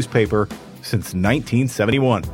[0.00, 0.48] newspaper
[0.80, 2.24] since 1971.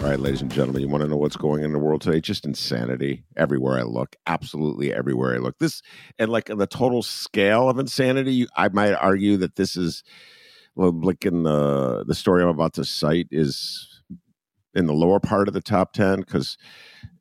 [0.00, 2.00] All right, ladies and gentlemen, you want to know what's going on in the world
[2.00, 2.20] today?
[2.20, 4.16] Just insanity everywhere I look.
[4.26, 5.60] Absolutely everywhere I look.
[5.60, 5.82] This
[6.18, 10.02] and like the total scale of insanity, I might argue that this is
[10.74, 14.02] like in the the story I'm about to cite is
[14.74, 16.58] in the lower part of the top ten because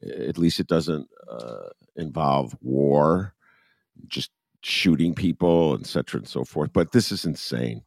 [0.04, 3.34] at least it doesn't uh, involve war,
[4.08, 4.32] just
[4.64, 6.72] shooting people, et cetera, and so forth.
[6.74, 7.84] But this is insane.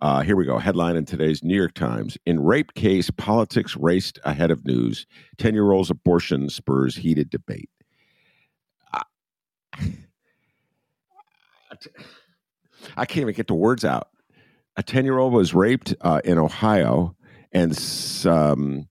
[0.00, 0.58] Uh, here we go.
[0.58, 2.16] Headline in today's New York Times.
[2.24, 5.06] In rape case, politics raced ahead of news.
[5.38, 7.68] 10 year old's abortion spurs heated debate.
[8.92, 9.02] I,
[12.96, 14.08] I can't even get the words out.
[14.76, 17.16] A 10 year old was raped uh, in Ohio
[17.50, 17.76] and
[18.24, 18.88] um,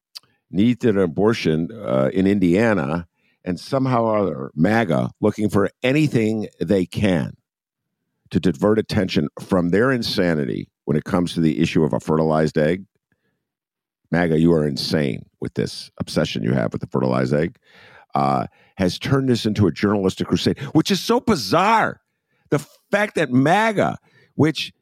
[0.52, 3.08] needed an abortion uh, in Indiana,
[3.48, 7.32] and somehow or other, MAGA looking for anything they can
[8.30, 12.58] to divert attention from their insanity when it comes to the issue of a fertilized
[12.58, 12.84] egg.
[14.12, 17.58] MAGA, you are insane with this obsession you have with the fertilized egg.
[18.14, 22.02] Uh, has turned this into a journalistic crusade, which is so bizarre.
[22.50, 22.60] The
[22.92, 23.98] fact that MAGA,
[24.36, 24.74] which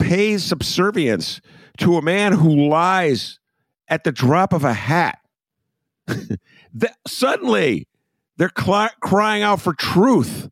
[0.00, 1.40] pays subservience
[1.78, 3.38] to a man who lies
[3.86, 5.20] at the drop of a hat,
[6.74, 7.88] that suddenly
[8.36, 10.48] they're cl- crying out for truth.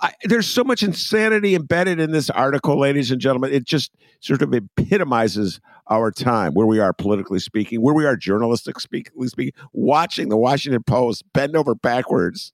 [0.00, 3.52] I, there's so much insanity embedded in this article, ladies and gentlemen.
[3.52, 8.16] It just sort of epitomizes our time, where we are politically speaking, where we are
[8.16, 12.52] journalistic speaking, speaking watching the Washington Post bend over backwards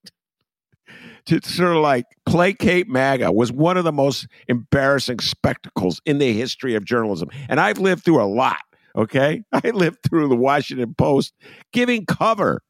[1.26, 6.32] to sort of like placate MAGA was one of the most embarrassing spectacles in the
[6.32, 7.28] history of journalism.
[7.48, 8.60] And I've lived through a lot,
[8.96, 9.42] okay?
[9.52, 11.34] I lived through the Washington Post
[11.72, 12.62] giving cover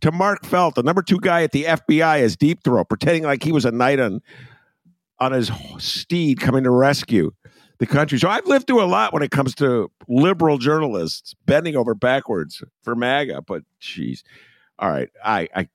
[0.00, 3.42] to Mark Felt, the number two guy at the FBI, as Deep Throat, pretending like
[3.42, 4.20] he was a knight on,
[5.18, 7.32] on his steed coming to rescue
[7.78, 8.18] the country.
[8.18, 12.62] So I've lived through a lot when it comes to liberal journalists bending over backwards
[12.82, 13.42] for MAGA.
[13.42, 14.22] But geez,
[14.78, 15.68] all right, I, I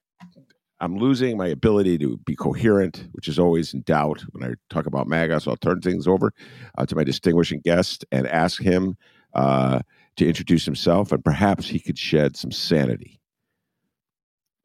[0.79, 4.85] I'm losing my ability to be coherent, which is always in doubt when I talk
[4.85, 5.39] about MAGA.
[5.39, 6.31] So I'll turn things over
[6.77, 8.97] uh, to my distinguishing guest and ask him
[9.33, 9.79] uh,
[10.17, 13.19] to introduce himself, and perhaps he could shed some sanity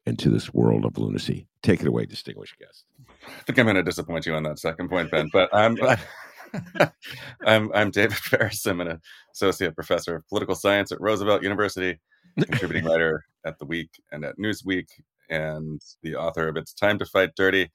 [0.05, 1.47] into this world of lunacy.
[1.61, 2.85] Take it away, distinguished guest.
[3.27, 5.29] I think I'm going to disappoint you on that second point, Ben.
[5.31, 5.77] But I'm
[7.45, 8.65] I'm I'm David Faris.
[8.65, 8.99] I'm an
[9.33, 11.99] associate professor of political science at Roosevelt University,
[12.39, 14.87] contributing writer at The Week and at Newsweek,
[15.29, 17.71] and the author of "It's Time to Fight Dirty: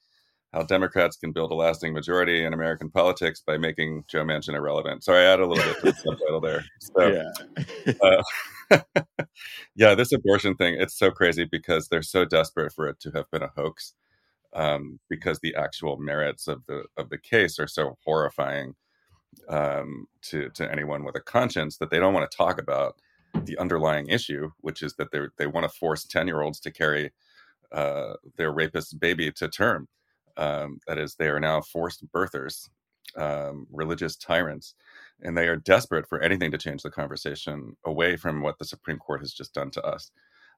[0.57, 5.03] How Democrats Can Build a Lasting Majority in American Politics by Making Joe Manchin Irrelevant."
[5.03, 6.65] Sorry, I add a little bit to the subtitle there.
[6.79, 7.23] So,
[8.01, 8.15] yeah.
[8.71, 9.03] Uh,
[9.75, 13.29] yeah, this abortion thing, it's so crazy because they're so desperate for it to have
[13.29, 13.93] been a hoax.
[14.53, 18.73] Um, because the actual merits of the of the case are so horrifying
[19.47, 22.95] um, to to anyone with a conscience that they don't want to talk about
[23.43, 26.71] the underlying issue, which is that they they want to force ten year olds to
[26.71, 27.11] carry
[27.71, 29.87] uh, their rapist baby to term.
[30.37, 32.69] Um, that is, they are now forced birthers,
[33.17, 34.75] um, religious tyrants,
[35.21, 38.99] and they are desperate for anything to change the conversation away from what the Supreme
[38.99, 40.11] Court has just done to us.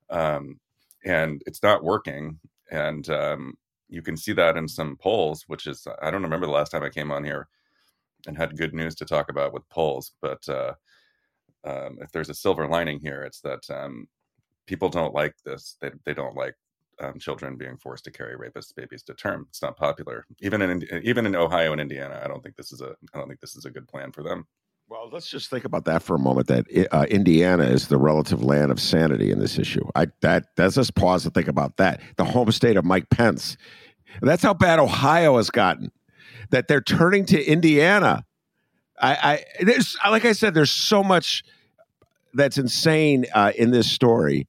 [0.10, 0.60] Um,
[1.06, 2.40] and it's not working.
[2.72, 3.54] And um,
[3.88, 6.84] you can see that in some polls, which is I don't remember the last time
[6.84, 7.48] I came on here
[8.28, 10.74] and had good news to talk about with polls, but uh,
[11.66, 14.08] um, if there's a silver lining here, it's that um,
[14.68, 15.78] people don't like this.
[15.82, 16.56] They they don't like
[17.00, 19.46] um, children being forced to carry rapist babies to term.
[19.50, 22.22] It's not popular, even in even in Ohio and Indiana.
[22.24, 24.24] I don't think this is a I don't think this is a good plan for
[24.24, 24.46] them.
[24.90, 26.48] Well, let's just think about that for a moment.
[26.48, 29.88] That uh, Indiana is the relative land of sanity in this issue.
[29.96, 32.02] I that let's just pause and think about that.
[32.18, 33.56] The home state of Mike Pence.
[34.22, 35.92] That's how bad Ohio has gotten.
[36.50, 38.26] That they're turning to Indiana.
[39.00, 39.12] I,
[39.60, 41.44] I there's like I said, there's so much
[42.34, 44.48] that's insane uh, in this story,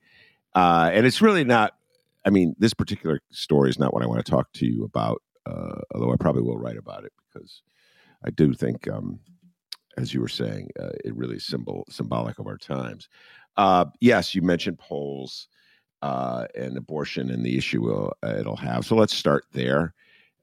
[0.54, 1.74] uh, and it's really not.
[2.24, 5.22] I mean, this particular story is not what I want to talk to you about.
[5.46, 7.62] Uh, although I probably will write about it because
[8.24, 9.20] I do think um,
[9.96, 13.08] as you were saying, uh, it really is symbol symbolic of our times.
[13.56, 15.48] Uh, yes, you mentioned polls
[16.02, 18.84] uh, and abortion and the issue it'll, it'll have.
[18.84, 19.94] So let's start there.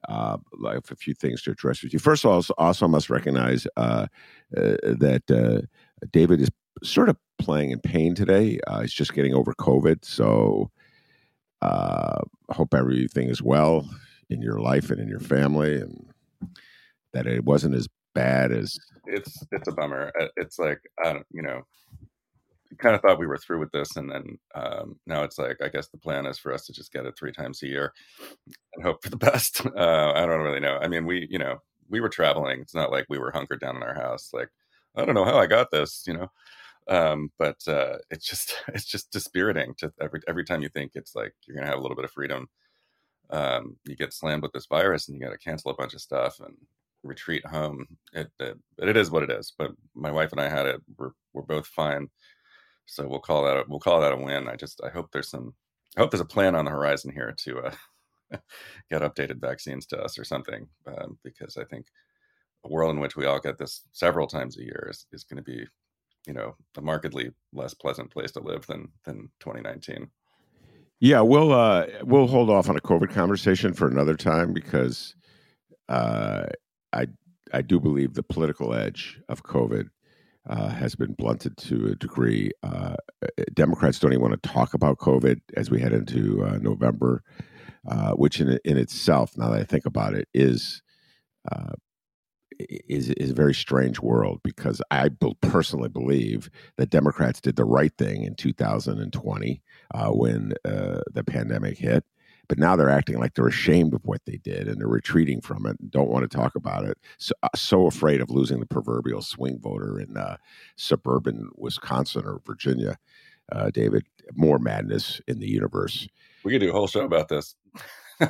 [0.07, 1.99] Uh, a few things to address with you.
[1.99, 4.07] First of all, I also must recognize uh,
[4.55, 5.67] uh, that
[6.11, 6.49] David is
[6.83, 8.59] sort of playing in pain today.
[8.81, 10.71] he's just getting over COVID, so
[11.61, 13.89] hope everything is well
[14.29, 16.07] in your life and in your family, and
[17.13, 20.11] that it wasn't as bad as it's it's a bummer.
[20.19, 21.61] Uh, it's like I don't, you know,
[22.79, 25.69] kind of thought we were through with this, and then um, now it's like I
[25.69, 27.93] guess the plan is for us to just get it three times a year
[28.75, 29.65] and hope for the best.
[29.65, 30.77] Uh, I don't really know.
[30.81, 32.59] I mean, we you know we were traveling.
[32.59, 34.31] It's not like we were hunkered down in our house.
[34.33, 34.49] Like
[34.95, 36.31] I don't know how I got this, you know.
[36.89, 41.15] Um, but uh, it's just it's just dispiriting to every every time you think it's
[41.15, 42.47] like you're gonna have a little bit of freedom.
[43.29, 45.99] Um, you get slammed with this virus and you got to cancel a bunch of
[45.99, 46.55] stuff and
[47.03, 47.85] retreat home.
[48.13, 49.53] It, it, it is what it is.
[49.57, 50.81] But my wife and I had it.
[50.97, 52.09] We're we're both fine.
[52.85, 54.47] So we'll call that a, we'll call that a win.
[54.47, 55.53] I just I hope there's some
[55.97, 57.71] I hope there's a plan on the horizon here to uh,
[58.89, 61.87] get updated vaccines to us or something um, because I think
[62.63, 65.37] a world in which we all get this several times a year is, is going
[65.37, 65.65] to be
[66.27, 70.09] you know a markedly less pleasant place to live than than 2019.
[70.99, 75.15] Yeah, we'll uh, we'll hold off on a COVID conversation for another time because
[75.89, 76.45] uh,
[76.91, 77.07] I
[77.53, 79.89] I do believe the political edge of COVID
[80.49, 82.51] uh, has been blunted to a degree.
[82.63, 82.95] Uh,
[83.53, 87.23] Democrats don't even want to talk about COVID as we head into uh, November,
[87.87, 90.81] uh, which in in itself, now that I think about it, is
[91.51, 91.73] uh,
[92.59, 95.09] is is a very strange world because I
[95.41, 99.61] personally believe that Democrats did the right thing in 2020
[99.93, 102.03] uh, when the pandemic hit
[102.47, 105.65] but now they're acting like they're ashamed of what they did and they're retreating from
[105.65, 106.97] it and don't want to talk about it.
[107.17, 110.37] So, uh, so afraid of losing the proverbial swing voter in uh,
[110.75, 112.97] suburban Wisconsin or Virginia.
[113.51, 116.07] Uh, David, more madness in the universe.
[116.43, 117.55] We could do a whole show about this.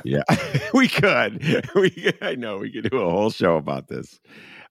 [0.04, 0.22] Yeah,
[0.74, 1.66] we could.
[1.74, 4.20] We, I know we could do a whole show about this.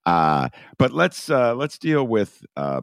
[0.06, 0.48] Uh,
[0.78, 2.81] but let's uh, let's deal with uh,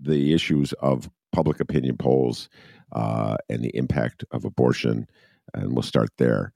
[0.00, 2.48] the issues of public opinion polls
[2.92, 5.06] uh, and the impact of abortion
[5.54, 6.52] and we'll start there.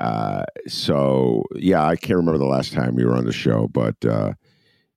[0.00, 3.96] Uh, so yeah, I can't remember the last time you were on the show, but
[4.04, 4.32] uh,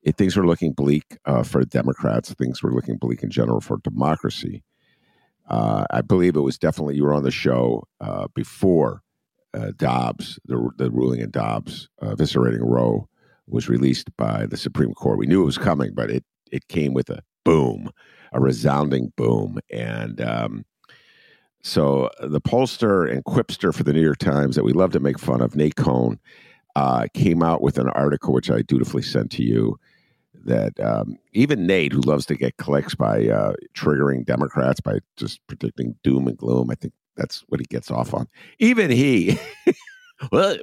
[0.01, 2.33] it, things were looking bleak for Democrats.
[2.33, 4.63] Things were looking bleak in general for democracy.
[5.47, 7.83] I believe it was definitely you were on the show
[8.33, 9.02] before
[9.53, 13.07] uh, Dobbs, the, the ruling in Dobbs, eviscerating Roe,
[13.47, 15.19] was released by the Supreme Court.
[15.19, 17.89] We knew it was coming, but it it came with a boom,
[18.31, 20.65] a resounding boom, and um,
[21.63, 24.99] so uh, the pollster and quipster for the New York Times that we love to
[24.99, 26.19] make fun of, Nate Cohn,
[26.75, 29.79] uh, came out with an article which I dutifully sent to you.
[30.45, 35.39] That um, even Nate, who loves to get clicks by uh, triggering Democrats by just
[35.47, 38.27] predicting doom and gloom, I think that's what he gets off on.
[38.59, 39.39] Even he,
[40.31, 40.57] well,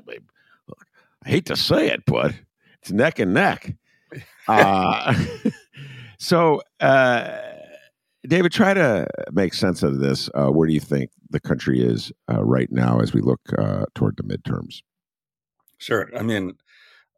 [1.25, 2.35] I hate to say it, but
[2.81, 3.75] it's neck and neck.
[4.49, 5.15] Uh,
[6.19, 6.61] so.
[6.81, 7.39] Uh,
[8.27, 10.29] David, try to make sense of this.
[10.35, 13.87] Uh, where do you think the country is uh, right now as we look uh,
[13.95, 14.83] toward the midterms?
[15.79, 16.11] Sure.
[16.17, 16.53] I mean,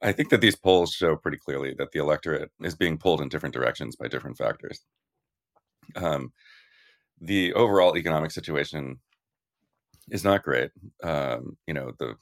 [0.03, 3.29] I think that these polls show pretty clearly that the electorate is being pulled in
[3.29, 4.85] different directions by different factors.
[5.97, 6.33] Um,
[7.21, 9.01] the overall economic situation
[10.11, 10.71] is not great.
[11.03, 12.15] Um, you know, the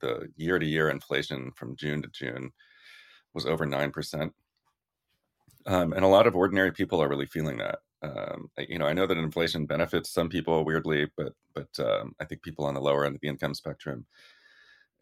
[0.00, 2.52] the year to year inflation from June to June
[3.34, 4.32] was over nine percent,
[5.66, 7.78] um, and a lot of ordinary people are really feeling that.
[8.00, 12.24] Um, you know, I know that inflation benefits some people weirdly, but but um, I
[12.24, 14.06] think people on the lower end of the income spectrum,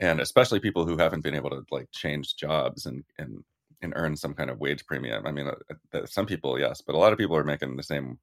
[0.01, 3.45] and especially people who haven't been able to like change jobs and and
[3.83, 5.27] and earn some kind of wage premium.
[5.27, 7.83] I mean, uh, uh some people, yes, but a lot of people are making the
[7.83, 8.19] same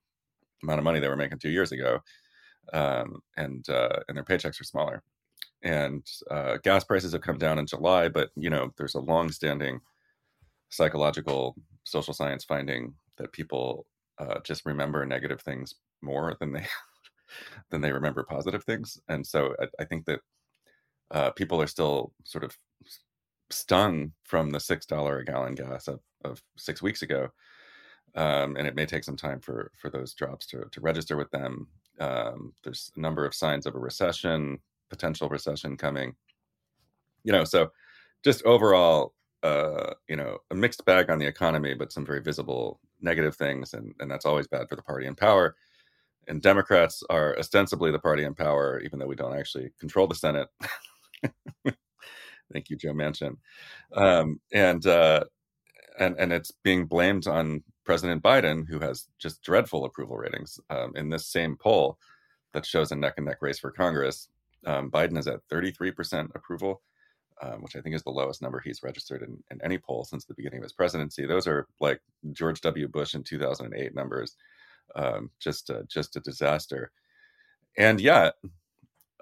[0.64, 2.00] amount of money they were making two years ago,
[2.74, 5.04] um, and uh, and their paychecks are smaller.
[5.64, 9.80] and uh, gas prices have come down in July, but you know there's a long-standing
[10.70, 13.86] psychological social science finding that people
[14.20, 16.66] uh, just remember negative things more than they
[17.72, 20.20] than they remember positive things, and so I, I think that
[21.12, 22.58] uh, people are still sort of
[23.52, 27.30] stung from the six dollar a gallon gas of, of six weeks ago,
[28.16, 31.32] um, and it may take some time for for those drops to to register with
[31.32, 31.68] them.
[32.00, 34.60] Um, there's a number of signs of a recession,
[34.90, 36.16] potential recession coming.
[37.24, 37.72] You know, so
[38.24, 42.80] just overall, uh, you know, a mixed bag on the economy, but some very visible
[43.02, 45.56] negative things, and and that's always bad for the party in power.
[46.28, 50.16] And Democrats are ostensibly the party in power, even though we don't actually control the
[50.16, 50.48] Senate.
[52.54, 53.38] Thank you, Joe Manchin.
[53.94, 55.26] Um, and uh,
[56.00, 60.60] and and it's being blamed on President Biden, who has just dreadful approval ratings.
[60.70, 61.98] Um, in this same poll
[62.54, 64.30] that shows a neck and neck race for Congress,
[64.66, 66.82] um, Biden is at 33% approval,
[67.42, 70.26] um, which I think is the lowest number he's registered in, in, any poll since
[70.26, 71.26] the beginning of his presidency.
[71.26, 72.00] Those are like
[72.32, 72.88] George W.
[72.88, 74.38] Bush in 2008 numbers,
[74.96, 76.92] um, just a, just a disaster.
[77.78, 78.36] And yet,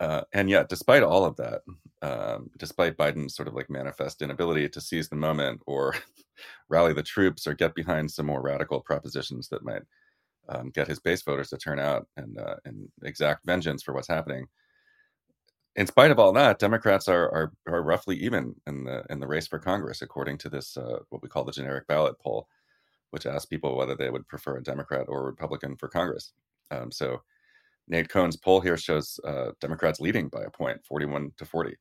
[0.01, 1.61] uh, and yet, despite all of that,
[2.01, 5.93] um, despite Biden's sort of like manifest inability to seize the moment or
[6.69, 9.83] rally the troops or get behind some more radical propositions that might
[10.49, 14.07] um, get his base voters to turn out and, uh, and exact vengeance for what's
[14.07, 14.47] happening.
[15.75, 19.27] In spite of all that, Democrats are, are, are roughly even in the in the
[19.27, 22.47] race for Congress, according to this uh, what we call the generic ballot poll,
[23.11, 26.33] which asks people whether they would prefer a Democrat or a Republican for Congress.
[26.71, 27.21] Um, so
[27.91, 31.75] Nate Cohn's poll here shows uh, Democrats leading by a point, 41 to 40.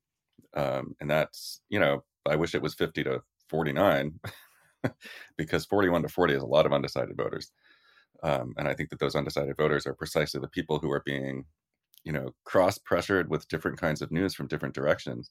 [0.57, 4.19] Um, and that's, you know, I wish it was 50 to 49
[5.39, 7.53] because 41 to 40 is a lot of undecided voters.
[8.25, 11.45] Um, and I think that those undecided voters are precisely the people who are being,
[12.03, 15.31] you know, cross pressured with different kinds of news from different directions.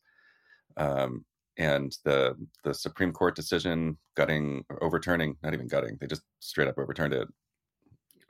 [0.77, 1.25] Um,
[1.57, 6.77] and the the Supreme Court decision gutting, overturning, not even gutting, they just straight up
[6.77, 7.27] overturned it,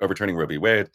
[0.01, 0.57] overturning Roe v.
[0.57, 0.89] Wade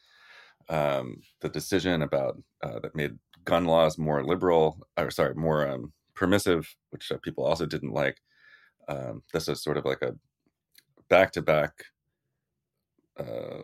[0.68, 5.92] um, the decision about uh, that made gun laws more liberal, or sorry, more um,
[6.14, 8.18] permissive, which uh, people also didn't like.
[8.88, 10.14] Um, this is sort of like a
[11.08, 11.72] back-to-back
[13.18, 13.62] uh,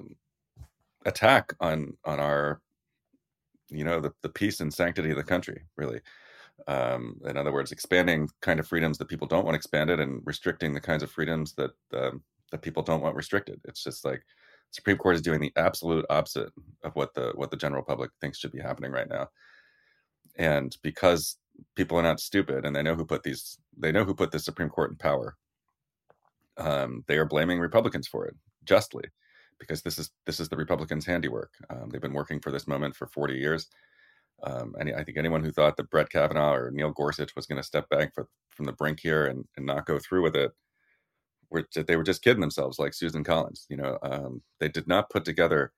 [1.07, 2.61] attack on on our,
[3.69, 5.63] you know, the, the peace and sanctity of the country.
[5.77, 6.01] Really,
[6.67, 10.75] um, in other words, expanding kind of freedoms that people don't want expanded, and restricting
[10.75, 13.61] the kinds of freedoms that um, that people don't want restricted.
[13.65, 14.23] It's just like
[14.71, 16.53] Supreme Court is doing the absolute opposite
[16.85, 19.29] of what the what the general public thinks should be happening right now.
[20.37, 21.39] And because
[21.77, 24.39] people are not stupid and they know who put these they know who put the
[24.39, 25.37] Supreme Court in power.
[26.57, 28.35] Um, they are blaming Republicans for it
[28.65, 29.05] justly,
[29.59, 31.53] because this is this is the Republicans' handiwork.
[31.71, 33.69] Um, they've been working for this moment for 40 years.
[34.43, 37.61] Um, and I think anyone who thought that Brett Kavanaugh or Neil Gorsuch was going
[37.61, 40.53] to step back for, from the brink here and, and not go through with it
[41.51, 43.67] were they were just kidding themselves, like Susan Collins.
[43.69, 45.73] You know, um, they did not put together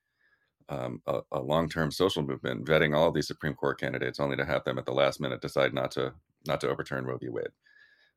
[0.68, 4.64] um, a, a long-term social movement vetting all these Supreme Court candidates, only to have
[4.64, 6.12] them at the last minute decide not to
[6.46, 7.28] not to overturn Roe v.
[7.28, 7.48] Wade.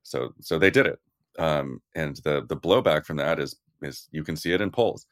[0.03, 1.00] So so they did it,
[1.39, 5.07] um, and the the blowback from that is is you can see it in polls.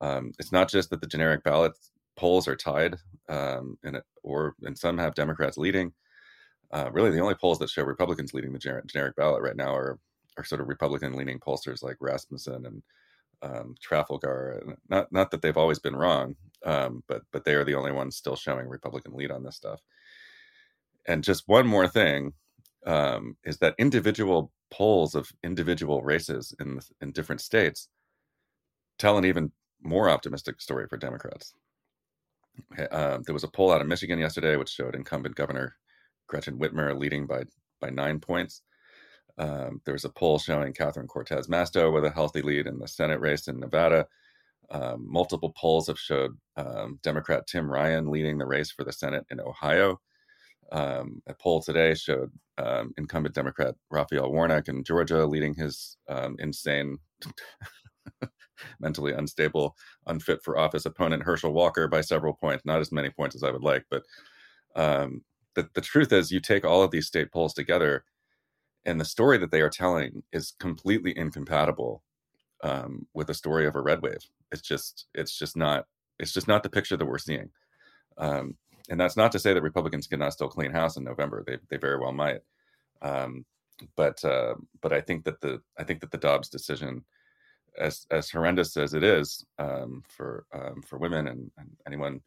[0.00, 1.72] Um, it's not just that the generic ballot
[2.16, 2.96] polls are tied,
[3.28, 5.92] um, and or and some have Democrats leading.
[6.70, 9.98] Uh, really, the only polls that show Republicans leading the generic ballot right now are
[10.38, 12.82] are sort of Republican leaning pollsters like Rasmussen and
[13.42, 14.76] um, Trafalgar.
[14.88, 18.16] Not not that they've always been wrong, um, but but they are the only ones
[18.16, 19.80] still showing Republican lead on this stuff.
[21.06, 22.32] And just one more thing
[22.86, 27.88] um, is that individual polls of individual races in in different states
[28.98, 29.52] tell an even
[29.82, 31.54] more optimistic story for Democrats.
[32.90, 35.76] Uh, there was a poll out of Michigan yesterday which showed incumbent Governor
[36.26, 37.44] Gretchen Whitmer leading by
[37.80, 38.62] by nine points.
[39.38, 42.88] Um, there was a poll showing Catherine Cortez Masto with a healthy lead in the
[42.88, 44.06] Senate race in Nevada.
[44.70, 49.24] Um, multiple polls have showed um, Democrat Tim Ryan leading the race for the Senate
[49.30, 50.00] in Ohio.
[50.70, 56.36] Um, a poll today showed um, incumbent Democrat Raphael Warnock in Georgia leading his um,
[56.38, 56.98] insane,
[58.80, 59.76] mentally unstable,
[60.06, 62.66] unfit for office opponent Herschel Walker by several points.
[62.66, 64.02] Not as many points as I would like, but
[65.54, 68.04] the, the truth is, you take all of these state polls together
[68.88, 72.02] and the story that they are telling is completely incompatible
[72.64, 74.24] um, with the story of a red wave.
[74.50, 75.84] It's just it's just not
[76.18, 77.50] it's just not the picture that we're seeing.
[78.16, 78.56] Um,
[78.88, 81.44] and that's not to say that Republicans cannot still clean house in November.
[81.46, 82.40] They they very well might.
[83.02, 83.44] Um,
[83.94, 87.04] but uh, but I think that the I think that the Dobbs decision,
[87.78, 92.22] as as horrendous as it is um, for um, for women and, and anyone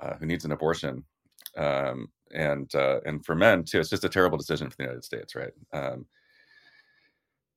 [0.00, 1.04] uh, who needs an abortion,
[1.56, 3.80] um, and uh, and for men too.
[3.80, 5.52] It's just a terrible decision for the United States, right?
[5.72, 6.06] Um,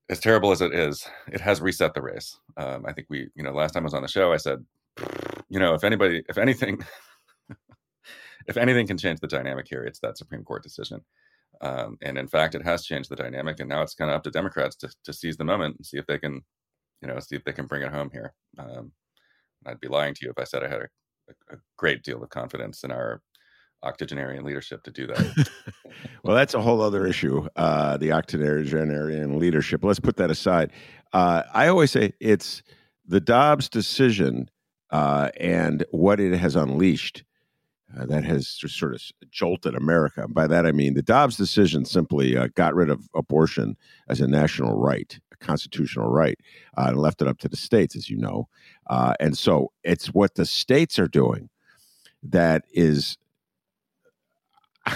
[0.09, 2.37] as terrible as it is, it has reset the race.
[2.57, 4.63] Um, I think we, you know, last time I was on the show, I said,
[5.49, 6.83] you know, if anybody, if anything,
[8.47, 11.01] if anything can change the dynamic here, it's that Supreme Court decision.
[11.61, 14.23] Um, and in fact, it has changed the dynamic, and now it's kind of up
[14.23, 16.41] to Democrats to, to seize the moment and see if they can,
[17.01, 18.33] you know, see if they can bring it home here.
[18.59, 18.91] Um,
[19.65, 20.87] I'd be lying to you if I said I had a,
[21.29, 23.21] a, a great deal of confidence in our
[23.83, 25.49] octogenarian leadership to do that.
[26.23, 29.83] well, that's a whole other issue, uh, the octogenarian leadership.
[29.83, 30.71] Let's put that aside.
[31.13, 32.63] Uh, I always say it's
[33.05, 34.49] the Dobbs decision
[34.89, 37.23] uh, and what it has unleashed
[37.97, 40.27] uh, that has just sort of jolted America.
[40.27, 43.77] By that I mean the Dobbs decision simply uh, got rid of abortion
[44.09, 46.37] as a national right, a constitutional right,
[46.77, 48.47] uh, and left it up to the states, as you know.
[49.19, 51.49] and so it's what the states are doing
[52.23, 53.17] that is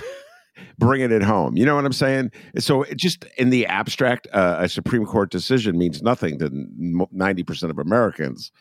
[0.77, 1.57] bringing it home.
[1.57, 2.31] You know what I'm saying?
[2.57, 7.77] So just in the abstract, uh, a Supreme Court decision means nothing to 90% of
[7.77, 8.51] Americans,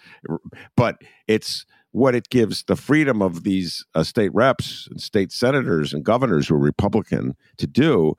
[0.76, 5.94] but it's what it gives the freedom of these uh, state reps and state senators
[5.94, 8.14] and governors who are Republican to do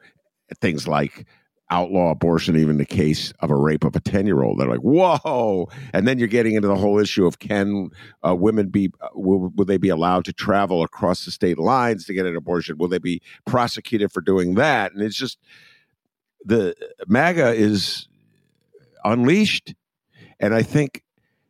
[0.59, 1.25] things like
[1.69, 4.59] outlaw abortion, even the case of a rape of a 10 year old.
[4.59, 5.69] They're like, whoa.
[5.93, 7.89] And then you're getting into the whole issue of can
[8.27, 12.05] uh, women be, uh, will, will, they be allowed to travel across the state lines
[12.05, 12.77] to get an abortion?
[12.77, 14.93] Will they be prosecuted for doing that?
[14.93, 15.37] And it's just
[16.43, 16.75] the
[17.07, 18.07] MAGA is
[19.03, 19.75] unleashed.
[20.39, 21.03] And I think,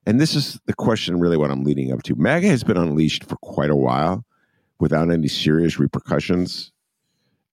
[0.06, 3.24] and this is the question really what I'm leading up to MAGA has been unleashed
[3.24, 4.26] for quite a while
[4.80, 6.72] without any serious repercussions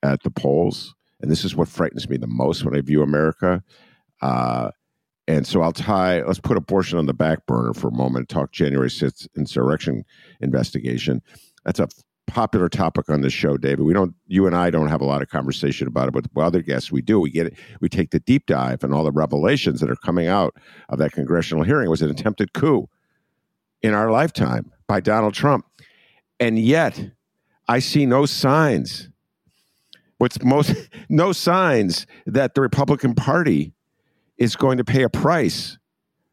[0.03, 3.63] at the polls and this is what frightens me the most when I view America.
[4.21, 4.71] Uh,
[5.29, 8.53] and so I'll tie, let's put abortion on the back burner for a moment, talk
[8.53, 10.05] January 6th insurrection
[10.41, 11.21] investigation.
[11.65, 11.89] That's a
[12.27, 13.85] popular topic on this show, David.
[13.85, 16.45] We don't, you and I don't have a lot of conversation about it, but with
[16.45, 17.19] other guests we do.
[17.19, 20.29] We get it, we take the deep dive and all the revelations that are coming
[20.29, 20.55] out
[20.89, 21.87] of that congressional hearing.
[21.87, 22.89] It was an attempted coup
[23.83, 25.67] in our lifetime by Donald Trump.
[26.39, 27.11] And yet,
[27.69, 29.09] I see no signs
[30.19, 30.75] what's most
[31.09, 33.73] no signs that the Republican Party
[34.39, 35.79] is going to pay a price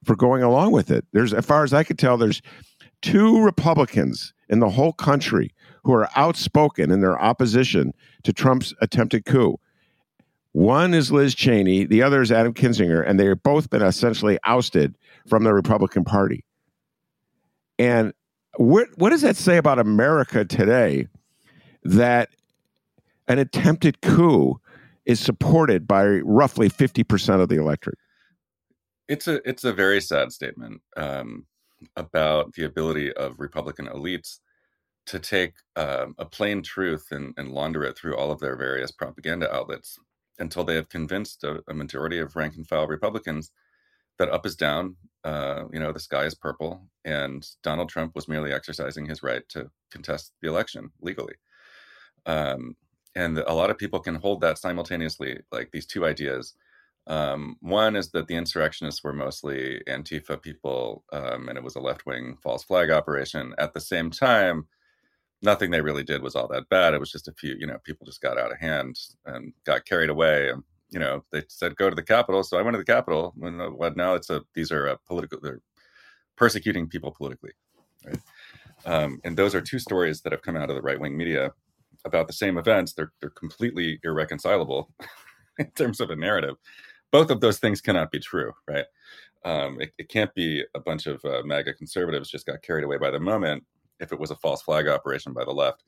[0.03, 1.05] for going along with it.
[1.13, 2.41] There's, as far as I could tell, there's
[3.01, 7.93] two Republicans in the whole country who are outspoken in their opposition
[8.23, 9.57] to Trump's attempted coup.
[10.51, 14.95] One is Liz Cheney, the other is Adam Kinzinger, and they've both been essentially ousted
[15.27, 16.45] from the Republican Party.
[17.79, 18.13] And
[18.57, 21.07] what what does that say about America today?
[21.83, 22.29] That
[23.27, 24.59] an attempted coup
[25.05, 27.97] is supported by roughly 50% of the electorate.
[29.07, 31.45] It's a it's a very sad statement um,
[31.97, 34.39] about the ability of Republican elites
[35.07, 38.89] to take um, a plain truth and, and, launder it through all of their various
[38.89, 39.99] propaganda outlets
[40.39, 43.51] until they have convinced a, a majority of rank and file Republicans
[44.17, 48.27] that up is down, uh, you know, the sky is purple, and Donald Trump was
[48.27, 51.35] merely exercising his right to contest the election legally.
[52.25, 52.75] Um,
[53.15, 56.55] and a lot of people can hold that simultaneously like these two ideas.
[57.05, 61.81] Um, one is that the insurrectionists were mostly antifa people um, and it was a
[61.81, 63.53] left-wing false flag operation.
[63.57, 64.67] At the same time
[65.41, 66.93] nothing they really did was all that bad.
[66.93, 69.85] It was just a few you know people just got out of hand and got
[69.85, 72.43] carried away and you know they said go to the capitol.
[72.43, 74.13] So i went to the capitol when uh, what now?
[74.15, 75.61] It's a these are a political they're
[76.37, 77.51] persecuting people politically
[78.05, 78.19] right?
[78.85, 81.51] Um, and those are two stories that have come out of the right-wing media
[82.05, 84.91] about the same events, they're they're completely irreconcilable
[85.59, 86.55] in terms of a narrative.
[87.11, 88.85] Both of those things cannot be true, right?
[89.45, 92.97] Um, it, it, can't be a bunch of uh, MAGA conservatives just got carried away
[92.97, 93.63] by the moment
[93.99, 95.83] if it was a false flag operation by the left.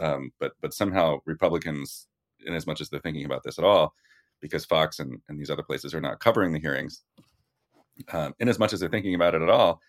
[0.00, 2.08] Um, but but somehow Republicans,
[2.46, 3.94] in as much as they're thinking about this at all,
[4.40, 7.02] because Fox and, and these other places are not covering the hearings,
[8.12, 9.80] um, in as much as they're thinking about it at all,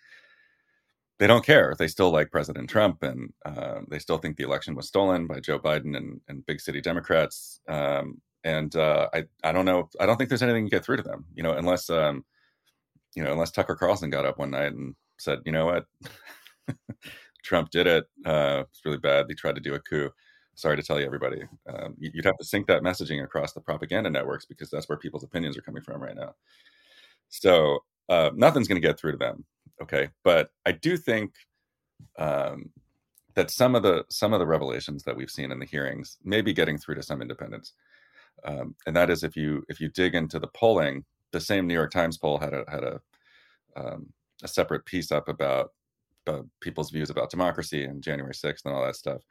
[1.20, 1.76] they don't care.
[1.78, 5.40] They still like President Trump, and uh, they still think the election was stolen by
[5.40, 7.60] Joe Biden and, and big city Democrats.
[7.68, 9.90] Um, and uh, I, I don't know.
[10.00, 11.26] I don't think there's anything to get through to them.
[11.34, 12.24] You know, unless, um,
[13.16, 15.86] you know, unless Tucker Carlson got up one night and said, you know what,
[17.44, 18.06] Trump did it.
[18.26, 19.28] Uh, it's really bad.
[19.28, 20.12] They tried to do a coup.
[20.56, 21.44] Sorry to tell you, everybody.
[21.68, 25.24] Um, you'd have to sync that messaging across the propaganda networks because that's where people's
[25.24, 26.34] opinions are coming from right now.
[27.30, 29.46] So uh, nothing's going to get through to them.
[29.82, 31.34] Okay, but I do think
[32.18, 32.70] um,
[33.36, 36.42] that some of the some of the revelations that we've seen in the hearings may
[36.42, 37.74] be getting through to some independents,
[38.44, 41.74] um, and that is if you if you dig into the polling, the same New
[41.76, 43.00] York Times poll had a had a
[43.76, 44.08] um,
[44.44, 45.72] a separate piece up about
[46.26, 49.22] uh, people's views about democracy and January sixth and all that stuff.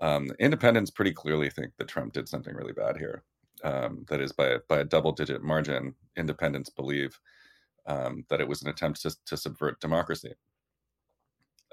[0.00, 3.22] Um, independents pretty clearly think that Trump did something really bad here.
[3.62, 7.18] Um, that is, by by a double digit margin, independents believe
[7.86, 10.34] um, that it was an attempt to, to subvert democracy,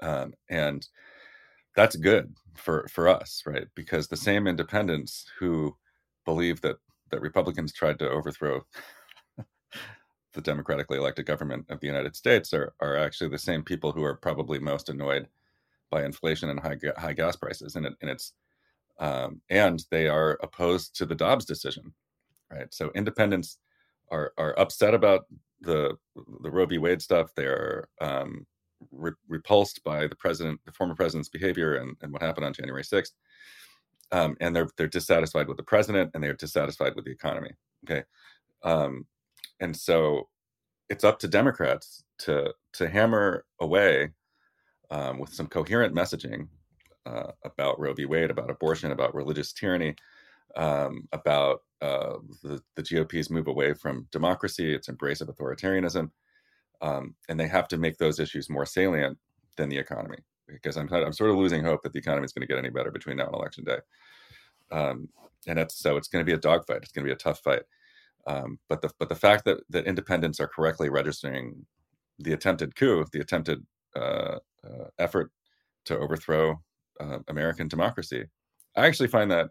[0.02, 0.86] um, and
[1.76, 3.66] that's good for for us, right?
[3.74, 5.76] Because the same independents who
[6.24, 6.76] believe that
[7.10, 8.66] that Republicans tried to overthrow
[10.34, 14.04] the democratically elected government of the United States are are actually the same people who
[14.04, 15.28] are probably most annoyed
[15.90, 18.32] by inflation and high high gas prices, and it, and it's
[18.98, 21.94] um, and they are opposed to the Dobbs decision,
[22.50, 22.72] right?
[22.72, 23.58] So independents
[24.10, 25.26] are are upset about
[25.60, 25.96] the
[26.42, 26.78] the Roe v.
[26.78, 27.34] Wade stuff.
[27.34, 28.46] They are um,
[28.92, 32.84] re- repulsed by the president, the former president's behavior, and, and what happened on January
[32.84, 33.14] sixth.
[34.12, 37.50] Um, and they're they're dissatisfied with the president, and they're dissatisfied with the economy.
[37.88, 38.04] Okay,
[38.62, 39.06] um,
[39.60, 40.28] and so
[40.88, 44.10] it's up to Democrats to to hammer away
[44.90, 46.48] um, with some coherent messaging
[47.06, 48.06] uh, about Roe v.
[48.06, 49.94] Wade, about abortion, about religious tyranny,
[50.56, 56.10] um, about uh, the, the GOP's move away from democracy, its embrace of authoritarianism,
[56.80, 59.18] um, and they have to make those issues more salient
[59.56, 60.18] than the economy.
[60.46, 62.70] Because I'm I'm sort of losing hope that the economy is going to get any
[62.70, 63.78] better between now and election day,
[64.70, 65.08] um,
[65.46, 66.78] and that's so it's going to be a dogfight.
[66.82, 67.62] It's going to be a tough fight.
[68.26, 71.66] Um, but the but the fact that that independents are correctly registering
[72.18, 73.64] the attempted coup, the attempted
[73.94, 75.30] uh, uh, effort
[75.84, 76.60] to overthrow
[77.00, 78.26] uh, American democracy,
[78.76, 79.50] I actually find that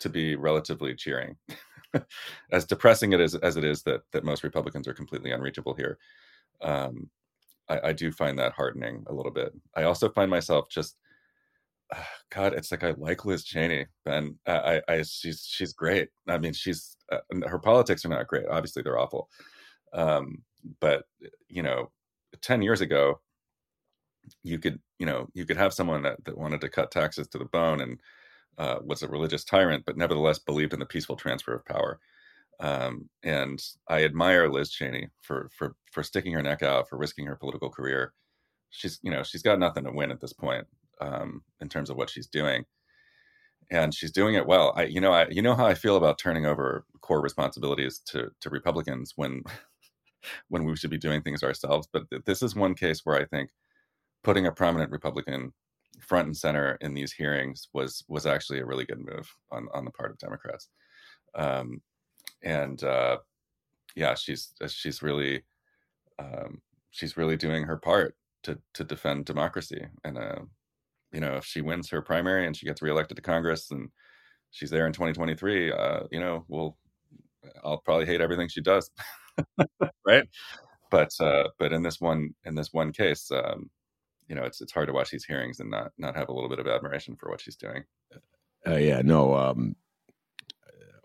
[0.00, 1.36] to be relatively cheering.
[2.52, 5.98] as depressing it is as it is that that most Republicans are completely unreachable here,
[6.62, 7.08] um,
[7.68, 9.52] I, I, do find that heartening a little bit.
[9.74, 10.96] I also find myself just,
[11.94, 14.36] uh, God, it's like I like Liz Cheney, Ben.
[14.46, 16.08] I, I she's she's great.
[16.28, 18.46] I mean, she's uh, her politics are not great.
[18.50, 19.28] Obviously, they're awful.
[19.92, 20.42] Um,
[20.80, 21.04] but
[21.48, 21.90] you know,
[22.42, 23.20] ten years ago,
[24.42, 27.38] you could you know you could have someone that, that wanted to cut taxes to
[27.38, 28.00] the bone and
[28.58, 31.98] uh, was a religious tyrant, but nevertheless believed in the peaceful transfer of power.
[32.58, 37.26] Um, and I admire Liz Cheney for for for sticking her neck out, for risking
[37.26, 38.14] her political career.
[38.70, 40.66] She's you know she's got nothing to win at this point
[41.00, 42.64] um, in terms of what she's doing,
[43.70, 44.72] and she's doing it well.
[44.76, 48.30] I you know I you know how I feel about turning over core responsibilities to
[48.40, 49.42] to Republicans when
[50.48, 51.88] when we should be doing things ourselves.
[51.92, 53.50] But this is one case where I think
[54.24, 55.52] putting a prominent Republican
[56.00, 59.84] front and center in these hearings was was actually a really good move on on
[59.84, 60.68] the part of Democrats.
[61.34, 61.82] Um,
[62.42, 63.18] and uh,
[63.96, 65.44] yeah, she's she's really
[66.18, 69.86] um, she's really doing her part to to defend democracy.
[70.04, 70.40] And uh,
[71.12, 73.90] you know, if she wins her primary and she gets reelected to Congress and
[74.50, 76.76] she's there in 2023, uh, you know, we'll
[77.64, 78.90] I'll probably hate everything she does,
[80.06, 80.24] right?
[80.90, 83.70] But uh, but in this one in this one case, um,
[84.28, 86.48] you know, it's it's hard to watch these hearings and not not have a little
[86.48, 87.84] bit of admiration for what she's doing.
[88.66, 89.34] Uh, yeah, no.
[89.34, 89.76] Um,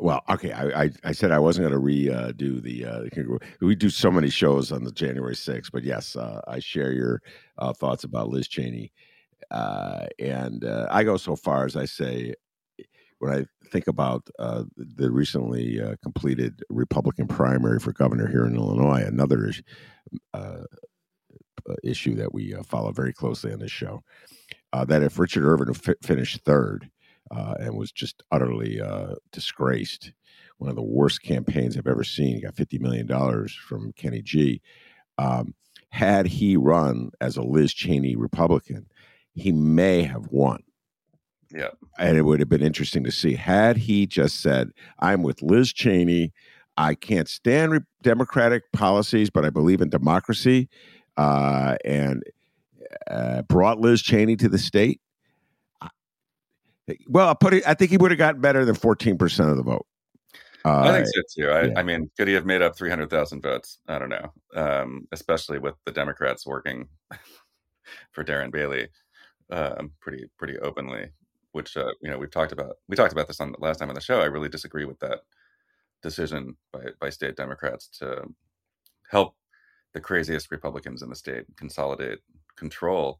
[0.01, 0.51] well, okay.
[0.51, 2.85] I, I, I said I wasn't going to redo uh, the.
[2.85, 6.91] Uh, we do so many shows on the January 6th, but yes, uh, I share
[6.91, 7.21] your
[7.59, 8.91] uh, thoughts about Liz Cheney,
[9.51, 12.33] uh, and uh, I go so far as I say
[13.19, 19.53] when I think about the recently completed Republican primary for governor here in Illinois, another
[20.33, 20.63] uh,
[21.83, 24.03] issue that we uh, follow very closely on this show.
[24.73, 26.89] Uh, that if Richard Irvin f- finished third
[27.31, 28.81] and was just utterly
[29.31, 30.13] disgraced,
[30.61, 33.07] one of the worst campaigns I've ever seen, he got $50 million
[33.67, 34.61] from Kenny G.
[35.17, 35.55] Um,
[35.89, 38.85] had he run as a Liz Cheney Republican,
[39.33, 40.61] he may have won.
[41.53, 41.69] Yeah.
[41.97, 44.69] And it would have been interesting to see had he just said,
[44.99, 46.31] I'm with Liz Cheney.
[46.77, 50.69] I can't stand re- Democratic policies, but I believe in democracy
[51.21, 52.23] uh, and
[53.09, 54.99] uh, brought Liz Cheney to the state.
[57.07, 57.63] Well, I put it.
[57.67, 59.85] I think he would have gotten better than fourteen percent of the vote.
[60.65, 61.49] Uh, I think so too.
[61.49, 61.73] I, yeah.
[61.77, 63.77] I, mean, could he have made up three hundred thousand votes?
[63.87, 64.33] I don't know.
[64.55, 66.87] Um, especially with the Democrats working
[68.11, 68.89] for Darren Bailey
[69.51, 71.09] um, pretty pretty openly,
[71.53, 72.77] which uh, you know we've talked about.
[72.89, 74.19] We talked about this on the last time on the show.
[74.19, 75.19] I really disagree with that
[76.01, 78.23] decision by by state Democrats to
[79.09, 79.35] help
[79.93, 82.19] the craziest Republicans in the state consolidate
[82.55, 83.19] control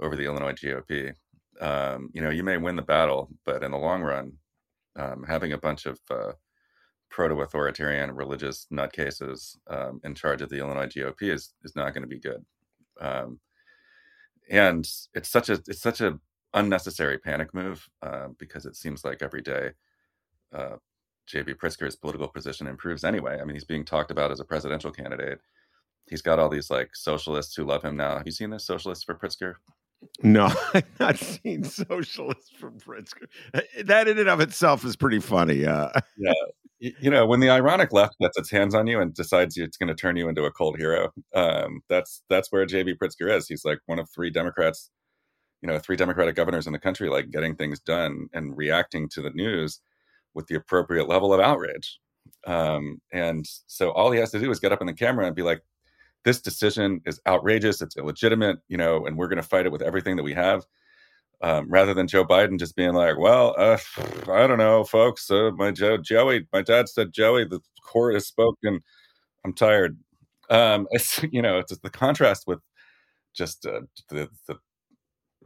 [0.00, 1.14] over the Illinois GOP.
[1.60, 4.32] Um, you know, you may win the battle, but in the long run,
[4.96, 6.32] um, having a bunch of uh,
[7.10, 12.08] proto-authoritarian religious nutcases um, in charge of the Illinois GOP is is not going to
[12.08, 12.44] be good.
[13.00, 13.40] Um,
[14.50, 16.18] and it's such a it's such a
[16.54, 19.70] unnecessary panic move uh, because it seems like every day
[20.54, 20.76] uh,
[21.26, 21.54] J.B.
[21.54, 23.38] Pritzker's political position improves anyway.
[23.40, 25.40] I mean, he's being talked about as a presidential candidate
[26.08, 28.16] he's got all these like socialists who love him now.
[28.16, 29.54] Have you seen this socialists for Pritzker?
[30.22, 33.26] No, I've not seen Socialists from Pritzker.
[33.84, 35.64] That in and of itself is pretty funny.
[35.66, 36.32] Uh, yeah,
[36.78, 39.88] you know, when the ironic left gets its hands on you and decides it's going
[39.88, 42.94] to turn you into a cold hero, um, that's that's where J.B.
[42.94, 43.48] Pritzker is.
[43.48, 44.90] He's like one of three Democrats,
[45.62, 49.22] you know, three Democratic governors in the country, like getting things done and reacting to
[49.22, 49.80] the news
[50.34, 51.98] with the appropriate level of outrage.
[52.46, 55.34] Um, and so all he has to do is get up in the camera and
[55.34, 55.62] be like,
[56.24, 59.82] this decision is outrageous, it's illegitimate, you know, and we're going to fight it with
[59.82, 60.64] everything that we have.
[61.40, 63.78] Um, rather than Joe Biden just being like, well, uh,
[64.28, 65.30] I don't know, folks.
[65.30, 68.80] Uh, my Joe, Joey, my dad said, Joey, the court has spoken.
[69.44, 69.98] I'm tired.
[70.50, 72.60] Um, it's you know, it's the contrast with
[73.34, 74.56] just uh, the the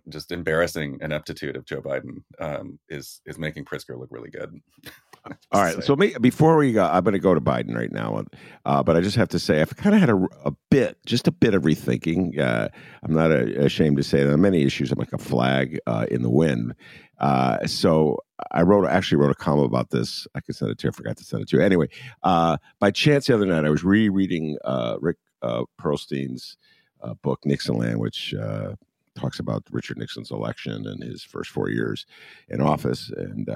[0.08, 4.60] just embarrassing ineptitude of Joe Biden um, is is making Pritzker look really good.
[5.52, 5.82] All right.
[5.84, 8.24] So me, before we go, I'm going to go to Biden right now,
[8.64, 11.28] uh, but I just have to say I've kind of had a, a, bit, just
[11.28, 12.38] a bit of rethinking.
[12.38, 12.68] Uh,
[13.02, 16.06] I'm not a, ashamed to say that on many issues I'm like a flag uh,
[16.10, 16.74] in the wind.
[17.18, 18.18] Uh, so
[18.50, 20.26] I wrote, actually wrote a column about this.
[20.34, 20.90] I can send it to you.
[20.90, 21.62] I forgot to send it to you.
[21.62, 21.88] Anyway,
[22.24, 25.18] uh, by chance the other night I was rereading uh, Rick
[25.78, 26.56] Perlstein's
[27.22, 28.34] book Nixonland, which
[29.14, 32.06] talks about Richard Nixon's election and his first four years
[32.48, 33.48] in office, and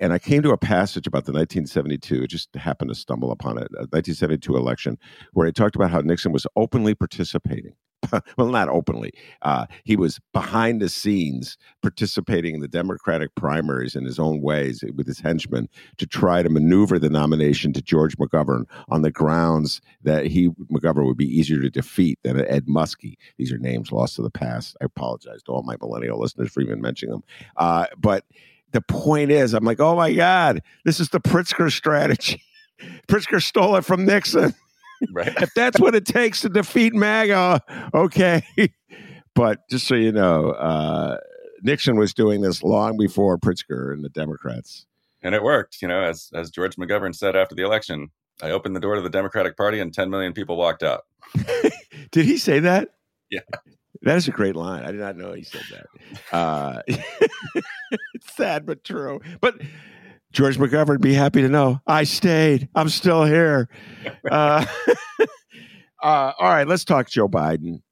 [0.00, 2.26] and I came to a passage about the 1972.
[2.26, 4.98] Just happened to stumble upon it, 1972 election,
[5.32, 7.74] where he talked about how Nixon was openly participating
[8.36, 9.12] well, not openly.
[9.42, 14.82] Uh, he was behind the scenes participating in the Democratic primaries in his own ways
[14.94, 19.80] with his henchmen to try to maneuver the nomination to George McGovern on the grounds
[20.02, 23.16] that he McGovern would be easier to defeat than Ed Muskie.
[23.36, 24.76] These are names lost to the past.
[24.80, 27.24] I apologize to all my millennial listeners for even mentioning them.
[27.56, 28.24] Uh, but
[28.72, 32.42] the point is, I'm like, oh my God, this is the Pritzker strategy.
[33.08, 34.54] Pritzker stole it from Nixon.
[35.14, 35.32] Right.
[35.40, 37.62] if that's what it takes to defeat MAGA,
[37.94, 38.42] okay.
[39.34, 41.16] but just so you know, uh,
[41.62, 44.84] Nixon was doing this long before Pritzker and the Democrats.
[45.22, 48.10] And it worked, you know, as as George McGovern said after the election.
[48.42, 51.06] I opened the door to the Democratic Party and 10 million people walked out.
[52.10, 52.90] did he say that?
[53.30, 53.40] Yeah.
[54.02, 54.82] That is a great line.
[54.82, 56.34] I did not know he said that.
[56.34, 56.82] Uh,
[58.14, 59.20] it's sad but true.
[59.40, 59.60] But
[60.32, 62.68] George McGovern be happy to know I stayed.
[62.74, 63.68] I'm still here.
[64.30, 64.64] Uh,
[66.02, 67.82] uh, all right, let's talk Joe Biden.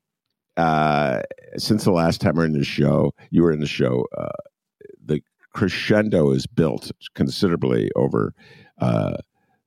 [0.56, 1.20] Uh,
[1.56, 4.06] since the last time we're in the show, you were in the show.
[4.16, 4.28] Uh,
[5.04, 8.32] the crescendo is built considerably over
[8.80, 9.16] uh,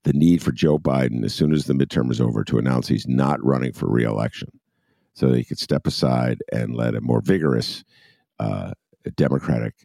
[0.03, 3.07] the need for Joe Biden as soon as the midterm is over to announce he's
[3.07, 4.49] not running for reelection,
[5.13, 7.83] so he could step aside and let a more vigorous
[8.39, 8.71] uh,
[9.15, 9.75] Democratic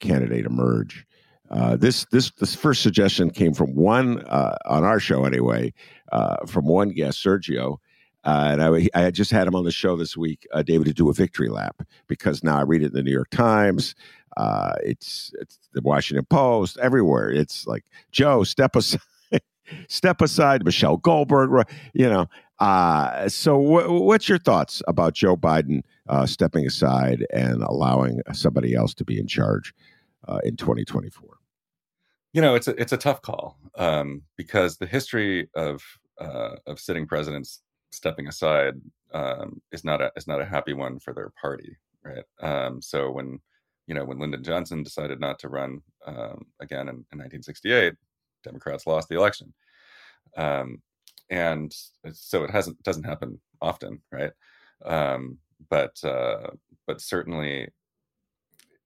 [0.00, 1.06] candidate emerge.
[1.50, 5.72] Uh, this this this first suggestion came from one uh, on our show anyway,
[6.12, 7.78] uh, from one guest, Sergio,
[8.24, 10.92] uh, and I, I just had him on the show this week, uh, David, to
[10.92, 13.94] do a victory lap because now I read it in the New York Times,
[14.82, 17.30] it's it's the Washington Post, everywhere.
[17.30, 19.00] It's like Joe, step aside,
[19.88, 22.26] step aside, Michelle Goldberg, you know.
[22.60, 25.82] So, w- what's your thoughts about Joe Biden
[26.26, 29.74] stepping aside and allowing somebody else to be in charge
[30.44, 31.38] in 2024?
[32.32, 35.82] you know, it's a it's a tough call um, because the history of
[36.20, 38.74] uh, of sitting presidents stepping aside
[39.14, 42.24] um, is not a is not a happy one for their party, right?
[42.40, 43.40] Um, so when
[43.86, 47.94] you know when Lyndon Johnson decided not to run um, again in, in, 1968,
[48.44, 49.54] Democrats lost the election,
[50.36, 50.82] um,
[51.30, 51.74] and
[52.12, 54.32] so it hasn't doesn't happen often, right?
[54.84, 55.38] Um,
[55.70, 56.50] but uh,
[56.86, 57.68] but certainly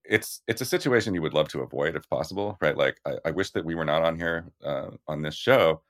[0.05, 2.77] it's it's a situation you would love to avoid if possible, right?
[2.77, 5.81] Like I, I wish that we were not on here uh, on this show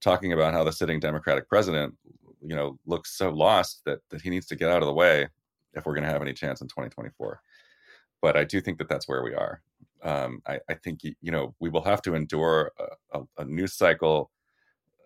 [0.00, 1.94] talking about how the sitting Democratic president,
[2.40, 5.28] you know, looks so lost that that he needs to get out of the way
[5.74, 7.40] if we're going to have any chance in 2024.
[8.20, 9.62] But I do think that that's where we are.
[10.02, 13.74] Um, I, I, think you know we will have to endure a, a, a, news
[13.74, 14.30] cycle,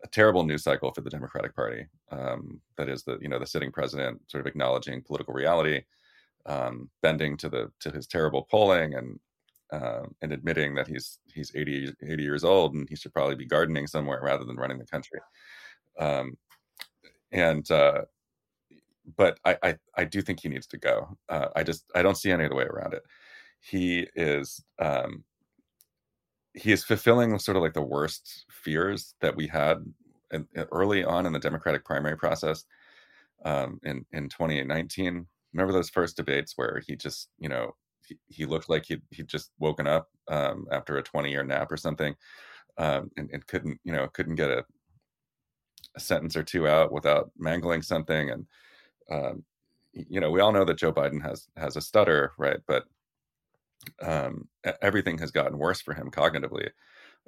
[0.05, 1.87] a terrible news cycle for the Democratic Party.
[2.11, 5.83] Um, that is the you know the sitting president sort of acknowledging political reality
[6.47, 9.19] um, bending to the to his terrible polling and
[9.73, 13.47] uh, and admitting that he's he's 80, 80 years old and he should probably be
[13.47, 15.21] gardening somewhere rather than running the country.
[15.99, 16.37] Um,
[17.31, 18.03] and uh,
[19.17, 21.17] but I, I, I do think he needs to go.
[21.29, 23.03] Uh, I just I don't see any other way around it.
[23.61, 25.25] He is um,
[26.55, 29.79] he is fulfilling sort of like the worst fears that we had
[30.33, 32.65] in, early on in the Democratic primary process
[33.45, 37.75] um, in in 2019 remember those first debates where he just, you know,
[38.07, 41.71] he, he looked like he'd, he'd just woken up um, after a 20 year nap
[41.71, 42.15] or something
[42.79, 44.65] um, and, and, couldn't, you know, couldn't get a,
[45.97, 48.31] a, sentence or two out without mangling something.
[48.31, 48.47] And,
[49.11, 49.45] um,
[49.93, 52.61] you know, we all know that Joe Biden has has a stutter, right?
[52.67, 52.85] But
[54.01, 54.49] um,
[54.81, 56.69] everything has gotten worse for him cognitively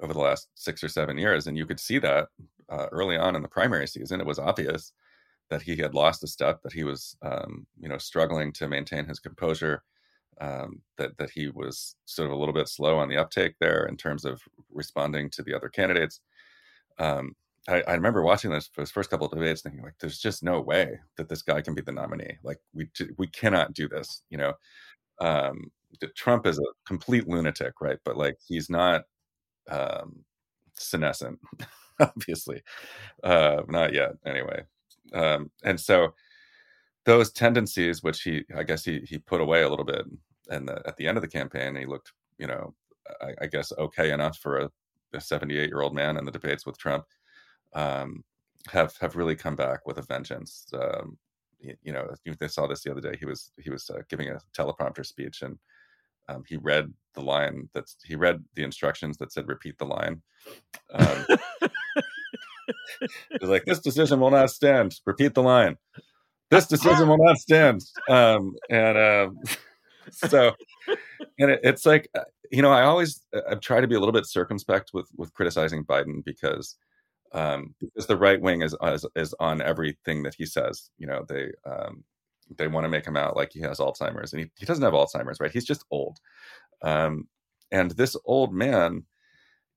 [0.01, 2.27] over the last six or seven years, and you could see that
[2.69, 4.19] uh, early on in the primary season.
[4.19, 4.93] It was obvious
[5.49, 9.05] that he had lost a step, that he was, um, you know, struggling to maintain
[9.05, 9.83] his composure,
[10.41, 13.85] um, that that he was sort of a little bit slow on the uptake there
[13.85, 14.41] in terms of
[14.71, 16.19] responding to the other candidates.
[16.97, 17.35] Um,
[17.67, 20.61] I, I, remember watching this his first couple of debates, thinking like, "There's just no
[20.61, 22.37] way that this guy can be the nominee.
[22.43, 24.53] Like, we we cannot do this." You know,
[25.19, 25.71] um,
[26.15, 27.99] Trump is a complete lunatic, right?
[28.03, 29.03] But like, he's not
[29.69, 30.23] um,
[30.75, 31.39] senescent,
[31.99, 32.61] obviously,
[33.23, 34.63] uh, not yet, anyway.
[35.13, 36.13] Um, and so
[37.05, 40.05] those tendencies, which he, I guess, he he put away a little bit,
[40.49, 42.73] and at the end of the campaign, he looked, you know,
[43.21, 44.71] I, I guess, okay enough for a,
[45.13, 47.05] a 78 year old man in the debates with Trump,
[47.73, 48.23] um,
[48.67, 50.65] have have really come back with a vengeance.
[50.73, 51.17] Um,
[51.59, 52.07] you, know,
[52.39, 53.17] they saw this the other day.
[53.17, 55.57] He was he was uh, giving a teleprompter speech, and
[56.27, 60.21] um, he read the line that's he read the instructions that said repeat the line.
[60.93, 61.25] Um,
[63.39, 64.95] He's like, this decision will not stand.
[65.05, 65.77] Repeat the line.
[66.49, 67.83] This decision will not stand.
[68.09, 69.29] Um, and uh,
[70.11, 70.53] so,
[71.39, 73.99] and it, it's like, uh, you know, I always uh, I try to be a
[73.99, 76.77] little bit circumspect with with criticizing Biden because
[77.31, 80.89] um, because the right wing is, is, is on everything that he says.
[80.97, 82.03] You know, they um,
[82.57, 84.93] they want to make him out like he has Alzheimer's, and he, he doesn't have
[84.93, 85.51] Alzheimer's, right?
[85.51, 86.19] He's just old.
[86.81, 87.27] Um,
[87.71, 89.05] and this old man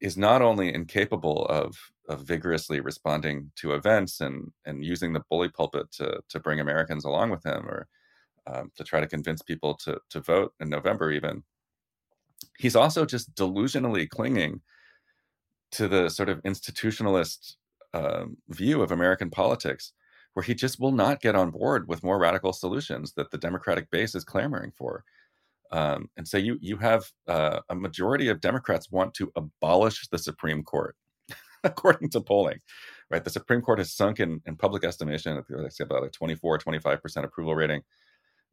[0.01, 1.77] is not only incapable of,
[2.09, 7.05] of vigorously responding to events and, and using the bully pulpit to, to bring Americans
[7.05, 7.89] along with him or
[8.47, 11.43] um, to try to convince people to, to vote in November, even.
[12.59, 14.61] He's also just delusionally clinging
[15.73, 17.57] to the sort of institutionalist
[17.93, 19.93] um, view of American politics,
[20.35, 23.91] where he just will not get on board with more radical solutions that the Democratic
[23.91, 25.05] base is clamoring for.
[25.71, 30.19] Um, and so you you have uh, a majority of Democrats want to abolish the
[30.19, 30.97] Supreme Court,
[31.65, 32.61] according to polling.
[33.11, 35.43] Right, the Supreme Court has sunk in, in public estimation.
[35.71, 37.83] Say about a 24, 25 percent approval rating.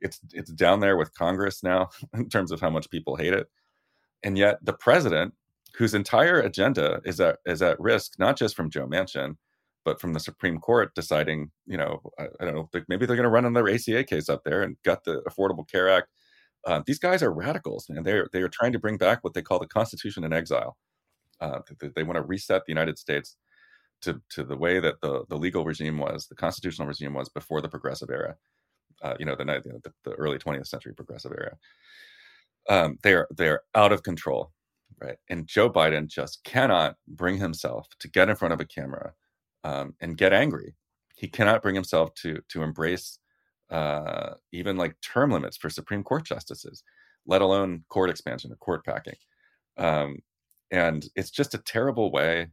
[0.01, 3.47] It's it's down there with Congress now in terms of how much people hate it.
[4.23, 5.33] And yet the president,
[5.75, 9.37] whose entire agenda is at is at risk, not just from Joe Manchin,
[9.85, 13.23] but from the Supreme Court deciding, you know, I, I don't know, maybe they're going
[13.23, 16.09] to run another ACA case up there and gut the Affordable Care Act
[16.65, 18.03] uh, these guys are radicals, man.
[18.03, 20.77] They're they are trying to bring back what they call the Constitution in exile.
[21.39, 23.37] Uh, they, they want to reset the United States
[24.01, 27.61] to to the way that the the legal regime was, the constitutional regime was before
[27.61, 28.35] the progressive era.
[29.01, 31.57] Uh, you know, the, the, the early 20th century progressive era.
[32.69, 34.51] Um, they are they are out of control,
[34.99, 35.17] right?
[35.29, 39.13] And Joe Biden just cannot bring himself to get in front of a camera
[39.65, 40.75] um, and get angry.
[41.17, 43.19] He cannot bring himself to to embrace
[43.71, 46.83] uh, even like term limits for Supreme Court justices,
[47.25, 49.15] let alone court expansion or court packing.
[49.77, 50.19] Um,
[50.71, 52.47] and it's just a terrible way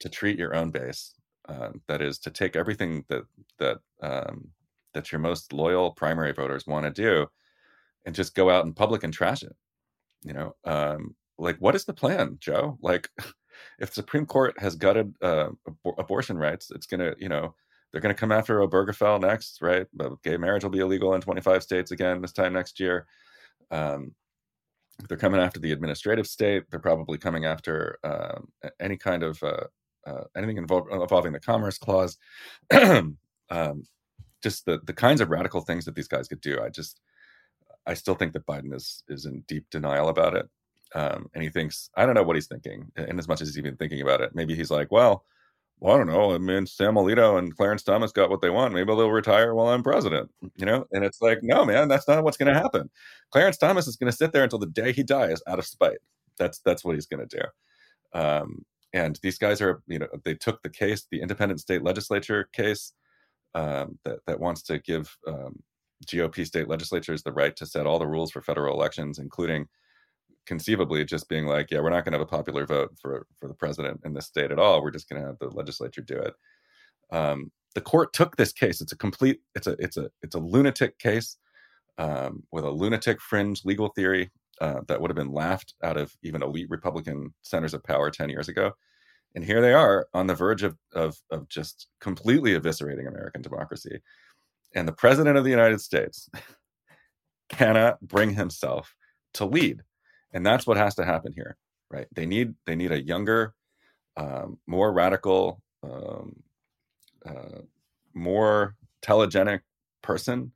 [0.00, 1.14] to treat your own base.
[1.48, 3.24] Um, that is to take everything that
[3.58, 4.48] that um,
[4.94, 7.26] that your most loyal primary voters want to do,
[8.06, 9.56] and just go out in public and trash it.
[10.22, 12.78] You know, um, like what is the plan, Joe?
[12.82, 13.10] Like,
[13.78, 17.54] if the Supreme Court has gutted uh, ab- abortion rights, it's gonna, you know,
[17.92, 19.86] they're going to come after Obergefell next, right?
[19.92, 23.06] But gay marriage will be illegal in 25 states again this time next year.
[23.70, 24.14] Um,
[25.08, 26.64] they're coming after the administrative state.
[26.70, 29.64] They're probably coming after um, any kind of uh,
[30.06, 32.16] uh, anything involving the Commerce Clause.
[32.72, 33.16] um,
[34.42, 36.60] just the the kinds of radical things that these guys could do.
[36.62, 37.00] I just
[37.86, 40.48] I still think that Biden is is in deep denial about it.
[40.94, 42.90] Um, and he thinks I don't know what he's thinking.
[42.96, 45.24] And as much as he's even thinking about it, maybe he's like, well,
[45.80, 46.34] well, I don't know.
[46.34, 48.74] I mean, Sam Alito and Clarence Thomas got what they want.
[48.74, 50.84] Maybe they'll retire while I'm president, you know?
[50.92, 52.90] And it's like, no, man, that's not what's going to happen.
[53.32, 55.98] Clarence Thomas is going to sit there until the day he dies out of spite.
[56.38, 58.18] That's that's what he's going to do.
[58.18, 62.48] Um, and these guys are, you know, they took the case, the independent state legislature
[62.52, 62.92] case
[63.54, 65.62] um, that that wants to give um,
[66.06, 69.66] GOP state legislatures the right to set all the rules for federal elections, including
[70.46, 73.48] conceivably just being like, yeah, we're not going to have a popular vote for for
[73.48, 74.82] the president in this state at all.
[74.82, 76.34] We're just going to have the legislature do it.
[77.12, 78.80] Um, the court took this case.
[78.80, 79.40] It's a complete.
[79.54, 81.36] It's a it's a it's a lunatic case
[81.98, 84.30] um, with a lunatic fringe legal theory
[84.60, 88.28] uh, that would have been laughed out of even elite Republican centers of power ten
[88.28, 88.72] years ago.
[89.34, 94.00] And here they are on the verge of of, of just completely eviscerating American democracy.
[94.74, 96.28] And the president of the United States
[97.48, 98.94] cannot bring himself
[99.34, 99.82] to lead
[100.32, 101.56] and that's what has to happen here
[101.90, 103.54] right they need they need a younger
[104.16, 106.34] um, more radical um,
[107.26, 107.60] uh,
[108.14, 109.60] more telegenic
[110.02, 110.52] person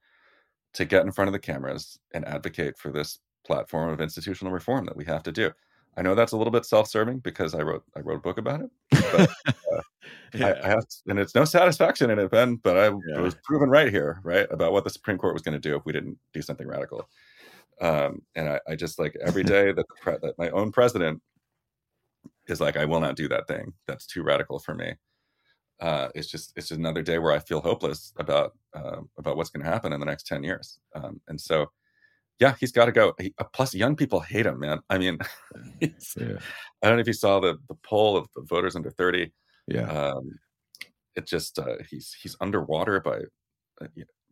[0.75, 4.85] to get in front of the cameras and advocate for this platform of institutional reform
[4.87, 5.51] that we have to do.
[5.97, 8.63] I know that's a little bit self-serving because I wrote I wrote a book about
[8.63, 9.31] it, but,
[9.73, 9.81] uh,
[10.35, 10.47] yeah.
[10.47, 12.57] I, I, have to, and it's no satisfaction in it, Ben.
[12.57, 13.21] But I yeah.
[13.21, 15.85] was proven right here, right, about what the Supreme Court was going to do if
[15.85, 17.09] we didn't do something radical.
[17.81, 21.21] Um, and I, I, just like every day that, pre- that my own president
[22.47, 23.73] is like, I will not do that thing.
[23.87, 24.95] That's too radical for me.
[25.81, 29.51] Uh, it's just it's just another day where I feel hopeless about uh, about what's
[29.51, 30.79] going to happen in the next ten years.
[30.95, 31.67] Um, and so
[32.41, 33.15] yeah, he's got to go.
[33.21, 34.81] He, uh, plus, young people hate him, man.
[34.91, 35.19] I mean,
[35.81, 35.91] yeah.
[36.83, 39.33] I don't know if you saw the the poll of the voters under thirty.
[39.67, 40.39] Yeah, um,
[41.17, 43.19] it just uh, he's he's underwater by
[43.81, 43.87] uh,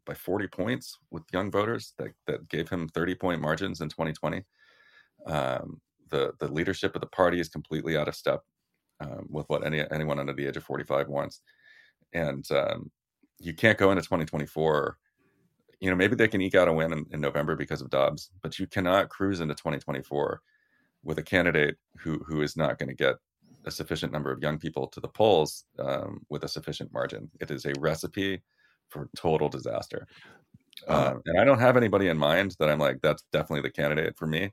[0.07, 4.13] by forty points with young voters that that gave him thirty point margins in twenty
[4.13, 4.45] twenty.
[5.27, 5.81] Um,
[6.11, 8.41] the the leadership of the party is completely out of step
[9.01, 11.43] um, with what any anyone under the age of forty five wants,
[12.13, 12.91] and um,
[13.39, 14.99] you can't go into twenty twenty four
[15.83, 18.31] you know, maybe they can eke out a win in, in November because of Dobbs,
[18.41, 20.41] but you cannot cruise into 2024
[21.03, 23.17] with a candidate who who is not going to get
[23.65, 27.29] a sufficient number of young people to the polls um, with a sufficient margin.
[27.41, 28.43] It is a recipe
[28.93, 30.07] for total disaster.
[30.87, 34.17] Uh, and I don't have anybody in mind that I'm like, that's definitely the candidate
[34.17, 34.53] for me.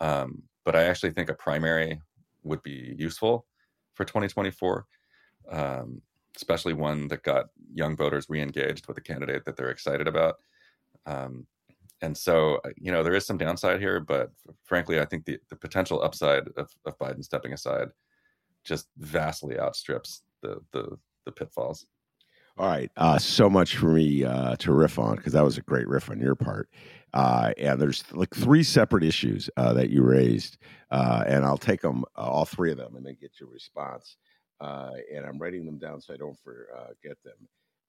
[0.00, 2.00] Um, but I actually think a primary
[2.42, 3.46] would be useful
[3.94, 4.86] for 2024,
[5.50, 6.00] um,
[6.36, 10.36] especially one that got young voters re-engaged with a candidate that they're excited about.
[11.06, 11.46] Um,
[12.02, 14.30] and so, uh, you know, there is some downside here, but
[14.64, 17.88] frankly, I think the, the potential upside of, of Biden stepping aside
[18.64, 21.86] just vastly outstrips the the, the pitfalls.
[22.58, 25.62] All right, uh, so much for me uh, to riff on because that was a
[25.62, 26.70] great riff on your part.
[27.12, 30.56] Uh, and there's like three separate issues uh, that you raised,
[30.90, 34.16] uh, and I'll take them all three of them and then get your response.
[34.60, 37.36] and I'm writing them down so I don't forget them.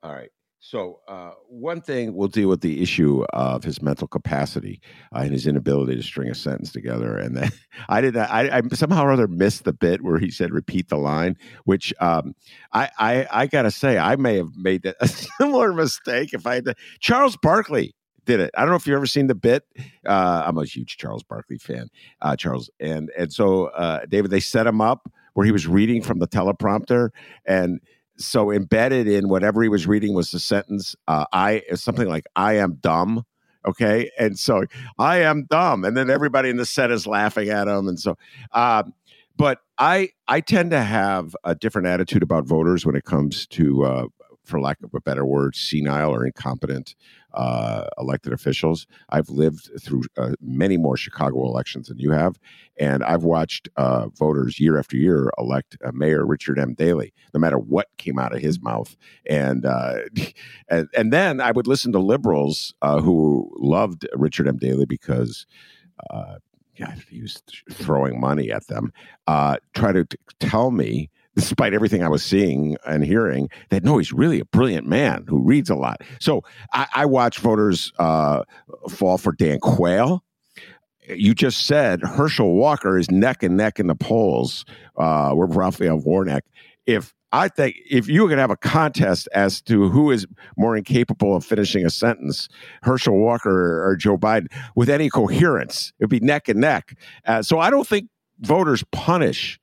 [0.04, 0.32] All right.
[0.60, 4.82] So, uh, one thing we'll deal with the issue of his mental capacity
[5.14, 7.16] uh, and his inability to string a sentence together.
[7.18, 7.52] And then
[7.90, 10.98] I did I, I somehow or other missed the bit where he said "repeat the
[10.98, 12.34] line," which um,
[12.74, 16.66] I, I, I gotta say I may have made a similar mistake if I had
[16.66, 16.76] to.
[17.00, 17.94] Charles Barkley
[18.26, 18.52] did it.
[18.58, 19.64] I don't know if you've ever seen the bit.
[20.06, 21.88] Uh, I'm a huge Charles Barkley fan,
[22.22, 26.02] uh, Charles, and and so uh, David, they set him up where he was reading
[26.02, 27.12] from the teleprompter
[27.46, 27.80] and
[28.18, 32.26] so embedded in whatever he was reading was the sentence uh, i is something like
[32.36, 33.26] i am dumb
[33.66, 34.10] okay?
[34.18, 34.64] And so
[34.98, 38.18] i am dumb and then everybody in the set is laughing at him and so
[38.54, 38.94] um,
[39.36, 43.84] but i i tend to have a different attitude about voters when it comes to
[43.84, 44.06] uh,
[44.48, 46.96] for lack of a better word, senile or incompetent
[47.34, 48.88] uh, elected officials.
[49.10, 52.40] I've lived through uh, many more Chicago elections than you have,
[52.80, 56.74] and I've watched uh, voters year after year elect Mayor Richard M.
[56.74, 58.96] Daley, no matter what came out of his mouth.
[59.30, 59.98] And uh,
[60.70, 64.58] and, and then I would listen to liberals uh, who loved Richard M.
[64.58, 65.46] Daley because.
[66.80, 67.42] yeah, he was
[67.72, 68.94] throwing money at them.
[69.74, 74.12] try to t- tell me despite everything I was seeing and hearing, that no, he's
[74.12, 76.02] really a brilliant man who reads a lot.
[76.20, 78.42] So I, I watch voters uh,
[78.90, 80.24] fall for Dan Quayle.
[81.08, 84.66] You just said Herschel Walker is neck and neck in the polls
[84.98, 86.44] uh, with Raphael Warnock.
[86.88, 90.26] If I think if you could have a contest as to who is
[90.58, 92.50] more incapable of finishing a sentence,
[92.82, 96.98] Herschel Walker or Joe Biden, with any coherence, it'd be neck and neck.
[97.26, 98.10] Uh, so I don't think
[98.40, 99.60] voters punish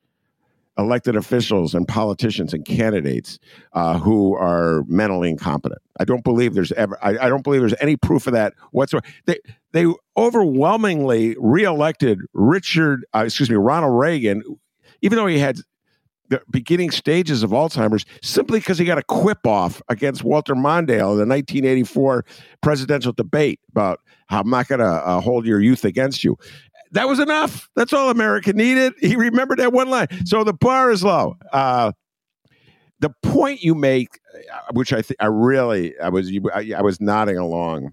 [0.77, 3.39] elected officials and politicians and candidates
[3.73, 5.81] uh, who are mentally incompetent.
[5.99, 6.97] I don't believe there's ever.
[7.01, 9.05] I, I, don't believe there's any proof of that whatsoever.
[9.25, 9.39] They
[9.71, 9.85] they
[10.17, 14.43] overwhelmingly reelected Richard, uh, excuse me, Ronald Reagan,
[15.01, 15.59] even though he had
[16.29, 21.11] the beginning stages of Alzheimer's, simply because he got a quip off against Walter Mondale
[21.11, 22.25] in the 1984
[22.61, 26.35] presidential debate about how I'm not going to uh, hold your youth against you
[26.95, 27.69] that was enough.
[27.75, 28.93] That's all America needed.
[29.01, 30.07] He remembered that one line.
[30.25, 31.35] So the bar is low.
[31.51, 31.91] Uh,
[32.99, 37.01] the point you make, uh, which I think I really, I was, I, I was
[37.01, 37.91] nodding along,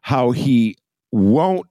[0.00, 0.78] how he
[1.12, 1.66] won't,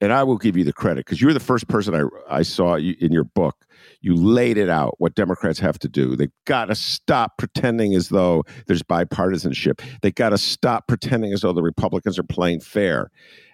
[0.00, 2.40] and I will give you the credit because you were the first person I, I
[2.40, 3.66] saw in your book.
[4.00, 6.16] You laid it out what Democrats have to do.
[6.16, 9.82] They've got to stop pretending as though there's bipartisanship.
[10.00, 13.10] They've got to stop pretending as though the Republicans are playing fair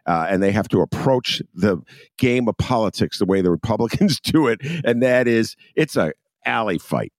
[0.06, 1.78] uh, and they have to approach the
[2.16, 6.12] game of politics the way the Republicans do it, and that is it's a
[6.44, 7.12] alley fight.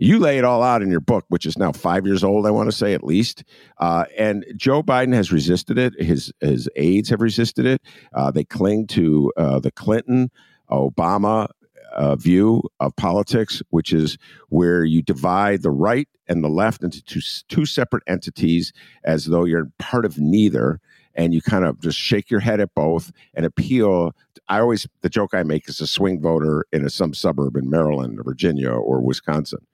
[0.00, 2.52] You lay it all out in your book, which is now five years old, I
[2.52, 3.42] want to say at least.
[3.78, 6.00] Uh, and Joe Biden has resisted it.
[6.00, 7.82] His his aides have resisted it.
[8.14, 10.30] Uh, they cling to uh, the Clinton,
[10.70, 11.48] Obama
[11.92, 14.18] uh, view of politics, which is
[14.48, 18.72] where you divide the right and the left into two, two separate entities
[19.04, 20.80] as though you're part of neither.
[21.14, 24.14] And you kind of just shake your head at both and appeal.
[24.48, 27.68] I always, the joke I make is a swing voter in a, some suburb in
[27.68, 29.66] Maryland or Virginia or Wisconsin.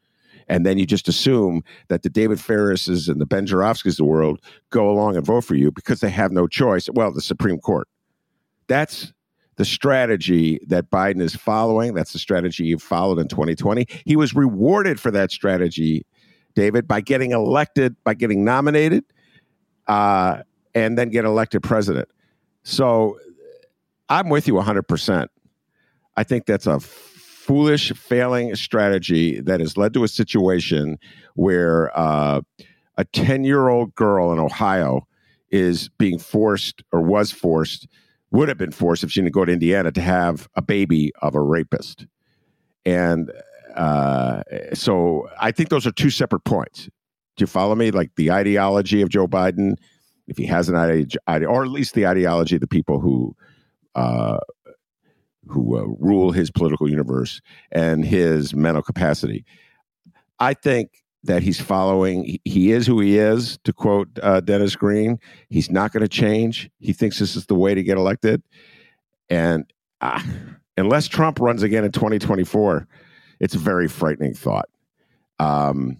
[0.48, 4.04] And then you just assume that the David Faris's and the Ben Joravskis of the
[4.04, 6.88] world go along and vote for you because they have no choice.
[6.92, 7.88] Well, the Supreme Court.
[8.66, 9.12] That's
[9.56, 11.94] the strategy that Biden is following.
[11.94, 13.86] That's the strategy he followed in 2020.
[14.04, 16.04] He was rewarded for that strategy,
[16.54, 19.04] David, by getting elected, by getting nominated,
[19.86, 20.42] uh,
[20.74, 22.08] and then get elected president.
[22.62, 23.18] So
[24.08, 25.28] I'm with you 100%.
[26.16, 30.98] I think that's a foolish, failing strategy that has led to a situation
[31.34, 32.40] where uh,
[32.96, 35.06] a 10 year old girl in Ohio
[35.50, 37.86] is being forced or was forced
[38.30, 41.34] would have been forced if she didn't go to Indiana to have a baby of
[41.34, 42.06] a rapist.
[42.84, 43.30] And
[43.76, 46.86] uh, so I think those are two separate points.
[47.36, 47.90] Do you follow me?
[47.90, 49.76] Like the ideology of Joe Biden,
[50.26, 53.36] if he has an ideology, or at least the ideology of the people who
[53.94, 54.38] uh,
[55.46, 59.44] who uh, rule his political universe and his mental capacity.
[60.38, 60.90] I think
[61.24, 62.38] that he's following.
[62.44, 65.18] He is who he is, to quote uh, Dennis Green.
[65.48, 66.70] He's not going to change.
[66.80, 68.42] He thinks this is the way to get elected.
[69.30, 69.70] And
[70.00, 70.22] uh,
[70.76, 72.86] unless Trump runs again in 2024,
[73.40, 74.68] it's a very frightening thought.
[75.38, 75.98] Um,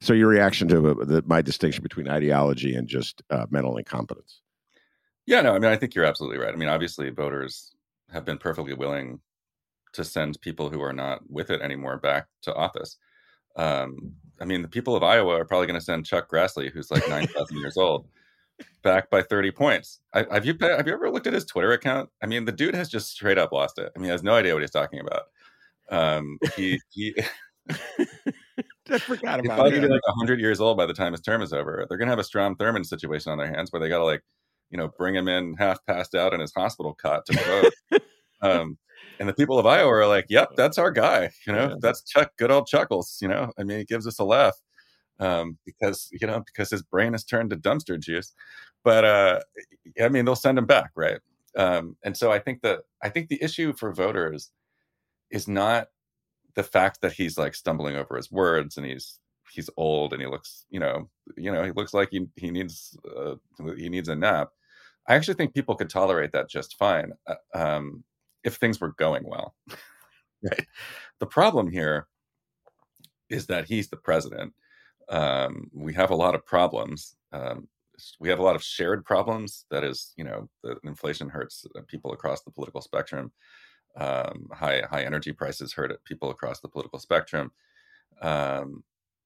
[0.00, 4.40] so, your reaction to the, my distinction between ideology and just uh, mental incompetence?
[5.26, 6.52] Yeah, no, I mean, I think you're absolutely right.
[6.52, 7.74] I mean, obviously, voters
[8.12, 9.20] have been perfectly willing
[9.94, 12.96] to send people who are not with it anymore back to office.
[13.56, 16.90] Um, I mean, the people of Iowa are probably going to send Chuck Grassley, who's
[16.90, 18.06] like nine thousand years old,
[18.82, 20.00] back by thirty points.
[20.12, 22.10] I, have you have you ever looked at his Twitter account?
[22.22, 23.90] I mean, the dude has just straight up lost it.
[23.96, 25.22] I mean, he has no idea what he's talking about.
[25.90, 27.16] Um, he he.
[28.90, 31.52] I forgot about He's probably like hundred years old by the time his term is
[31.52, 31.86] over.
[31.88, 34.22] They're gonna have a Strom Thurmond situation on their hands where they got to like,
[34.70, 38.02] you know, bring him in half passed out in his hospital cot to vote.
[38.42, 38.78] um,
[39.18, 41.74] and the people of Iowa are like, "Yep, that's our guy." You know, yeah.
[41.80, 42.32] that's Chuck.
[42.36, 43.18] Good old Chuckles.
[43.20, 44.54] You know, I mean, he gives us a laugh
[45.18, 48.34] um, because you know because his brain has turned to dumpster juice.
[48.84, 49.40] But uh,
[50.00, 51.18] I mean, they'll send him back, right?
[51.56, 54.50] Um, and so I think that I think the issue for voters
[55.30, 55.88] is not
[56.56, 59.20] the fact that he's like stumbling over his words and he's
[59.52, 62.96] he's old and he looks you know you know he looks like he he needs
[63.16, 63.34] uh,
[63.76, 64.50] he needs a nap.
[65.08, 67.12] I actually think people could tolerate that just fine.
[67.26, 68.04] Uh, um,
[68.44, 69.54] if things were going well.
[70.42, 70.66] right.
[71.20, 72.06] The problem here
[73.28, 74.52] is that he's the president.
[75.08, 77.16] Um, we have a lot of problems.
[77.32, 77.68] Um,
[78.20, 79.64] we have a lot of shared problems.
[79.70, 83.32] That is, you know, the inflation hurts people across the political spectrum.
[83.96, 87.52] Um, high high energy prices hurt people across the political spectrum.
[88.20, 88.84] Um,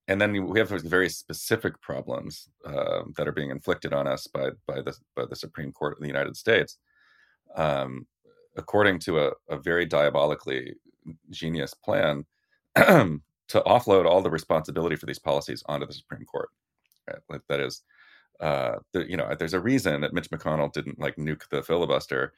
[0.08, 4.50] and then we have very specific problems uh, that are being inflicted on us by
[4.66, 6.78] by the by the Supreme Court of the United States.
[7.56, 8.06] Um,
[8.56, 10.74] according to a, a very diabolically
[11.30, 12.24] genius plan,
[12.76, 13.20] to
[13.66, 16.48] offload all the responsibility for these policies onto the Supreme Court.
[17.08, 17.20] Right?
[17.28, 17.82] Like that is,
[18.40, 22.32] uh, the, you know, there's a reason that Mitch McConnell didn't like nuke the filibuster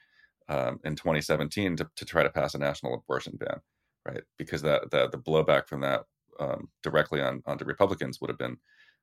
[0.49, 3.59] um, in 2017 to, to try to pass a national abortion ban,
[4.05, 4.23] right?
[4.37, 6.03] Because that, that the blowback from that
[6.39, 8.57] um, directly on onto Republicans would have been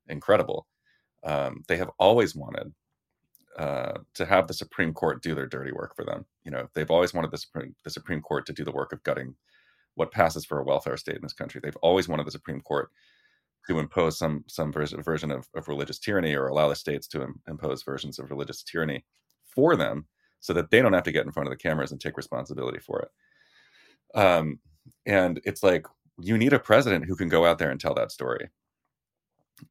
[0.09, 0.67] incredible.
[1.25, 2.73] Um, they have always wanted
[3.59, 6.25] uh, to have the Supreme Court do their dirty work for them.
[6.45, 9.03] You know, they've always wanted the Supreme the Supreme Court to do the work of
[9.03, 9.35] gutting
[9.95, 11.61] what passes for a welfare state in this country.
[11.63, 12.91] They've always wanted the Supreme Court
[13.67, 17.23] to impose some some version, version of, of religious tyranny or allow the states to
[17.23, 19.05] Im- impose versions of religious tyranny
[19.45, 20.07] for them
[20.41, 22.79] so that they don't have to get in front of the cameras and take responsibility
[22.79, 24.19] for it.
[24.19, 24.59] Um,
[25.07, 25.87] and it's like
[26.19, 28.49] you need a president who can go out there and tell that story.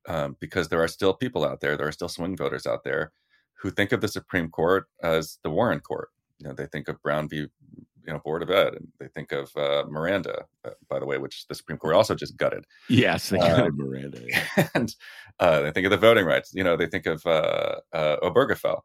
[0.08, 3.12] Um, because there are still people out there, there are still swing voters out there
[3.60, 6.10] who think of the Supreme Court as the Warren Court.
[6.38, 7.48] You know, they think of Brown v.
[8.08, 11.20] You know, Board of Ed, and they think of uh, Miranda, uh, by the way,
[11.20, 12.66] which the Supreme Court also just gutted.
[12.88, 14.22] Yes, they gutted um, Miranda.
[14.26, 14.68] Yeah.
[14.74, 14.96] And
[15.40, 16.52] uh, they think of the voting rights.
[16.54, 18.82] You know, they think of uh, uh, Obergefell.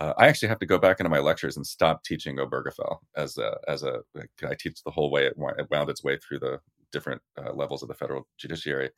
[0.00, 3.38] Uh, I actually have to go back into my lectures and stop teaching Obergefell as
[3.38, 4.00] a as a.
[4.16, 6.60] I teach the whole way it, wound its way through the
[6.92, 7.22] different
[7.52, 8.90] levels of the federal judiciary.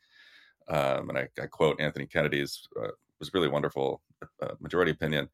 [0.68, 2.88] Um, and I, I, quote Anthony Kennedy's uh,
[3.20, 4.02] was really wonderful
[4.42, 5.28] uh, majority opinion.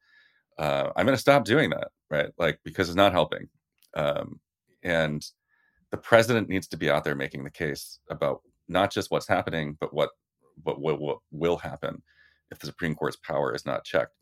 [0.57, 2.29] Uh, I'm going to stop doing that, right?
[2.37, 3.49] Like because it's not helping.
[3.95, 4.39] Um,
[4.83, 5.25] and
[5.91, 9.77] the president needs to be out there making the case about not just what's happening,
[9.79, 10.09] but what
[10.63, 12.01] what, what, what will happen
[12.51, 14.13] if the Supreme Court's power is not checked.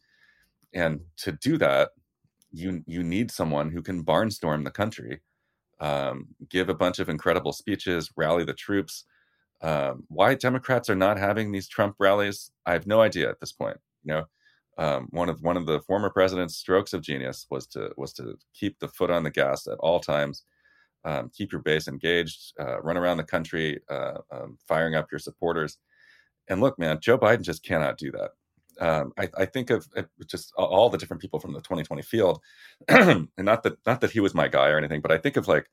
[0.74, 1.91] And to do that,
[2.51, 5.22] you you need someone who can barnstorm the country
[5.82, 9.05] um, give a bunch of incredible speeches, rally the troops.
[9.61, 13.51] Um, why Democrats are not having these Trump rallies, I have no idea at this
[13.51, 13.78] point.
[14.03, 14.26] You know,
[14.78, 18.38] um, one of one of the former president's strokes of genius was to was to
[18.53, 20.43] keep the foot on the gas at all times,
[21.03, 25.19] um, keep your base engaged, uh, run around the country, uh, um, firing up your
[25.19, 25.78] supporters.
[26.47, 28.32] And look, man, Joe Biden just cannot do that.
[28.82, 29.88] Um, I, I, think of
[30.25, 32.41] just all the different people from the 2020 field,
[32.88, 35.47] and not that not that he was my guy or anything, but I think of
[35.47, 35.69] like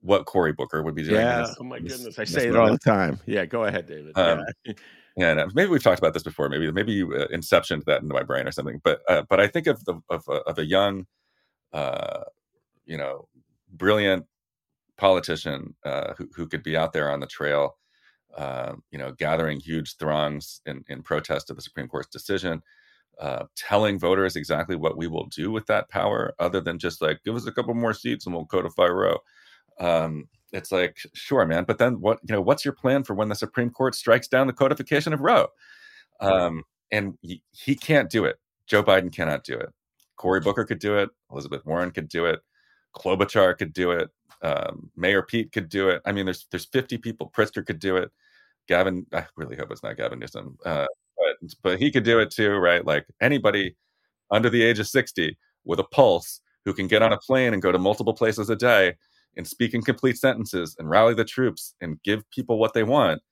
[0.00, 1.16] what Cory Booker would be doing.
[1.16, 1.40] Yeah.
[1.40, 3.18] This, oh my goodness, I say it all the time.
[3.26, 4.16] Yeah, go ahead, David.
[4.16, 4.72] Um, yeah.
[5.16, 6.48] yeah, maybe we've talked about this before.
[6.48, 8.80] Maybe maybe you uh, inceptioned that into my brain or something.
[8.84, 11.06] But uh, but I think of the of, uh, of a young,
[11.72, 12.24] uh,
[12.84, 13.28] you know,
[13.72, 14.26] brilliant
[14.96, 17.76] politician uh, who who could be out there on the trail
[18.36, 22.62] uh, you know, gathering huge throngs in, in protest of the Supreme Court's decision,
[23.20, 27.22] uh, telling voters exactly what we will do with that power, other than just like
[27.24, 29.18] give us a couple more seats and we'll codify Roe.
[29.78, 32.18] Um, it's like sure, man, but then what?
[32.28, 35.20] You know, what's your plan for when the Supreme Court strikes down the codification of
[35.20, 35.48] Roe?
[36.20, 38.36] Um, and he, he can't do it.
[38.66, 39.70] Joe Biden cannot do it.
[40.16, 41.10] Cory Booker could do it.
[41.30, 42.40] Elizabeth Warren could do it.
[42.96, 44.10] Klobuchar could do it.
[44.44, 46.02] Um, Mayor Pete could do it.
[46.04, 47.32] I mean, there's there's 50 people.
[47.34, 48.12] Pritzker could do it.
[48.68, 50.86] Gavin, I really hope it's not Gavin Newsom, uh,
[51.16, 52.84] but but he could do it too, right?
[52.84, 53.74] Like anybody
[54.30, 57.62] under the age of 60 with a pulse who can get on a plane and
[57.62, 58.94] go to multiple places a day
[59.36, 63.22] and speak in complete sentences and rally the troops and give people what they want,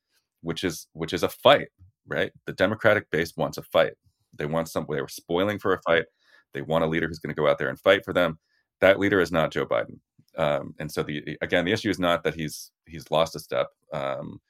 [0.40, 1.68] which is which is a fight,
[2.06, 2.32] right?
[2.46, 3.92] The Democratic base wants a fight.
[4.38, 4.86] They want some.
[4.88, 6.06] They were spoiling for a fight.
[6.54, 8.38] They want a leader who's going to go out there and fight for them.
[8.80, 10.00] That leader is not Joe Biden.
[10.36, 13.68] Um, and so the again, the issue is not that he's he's lost a step.
[13.92, 14.40] Um,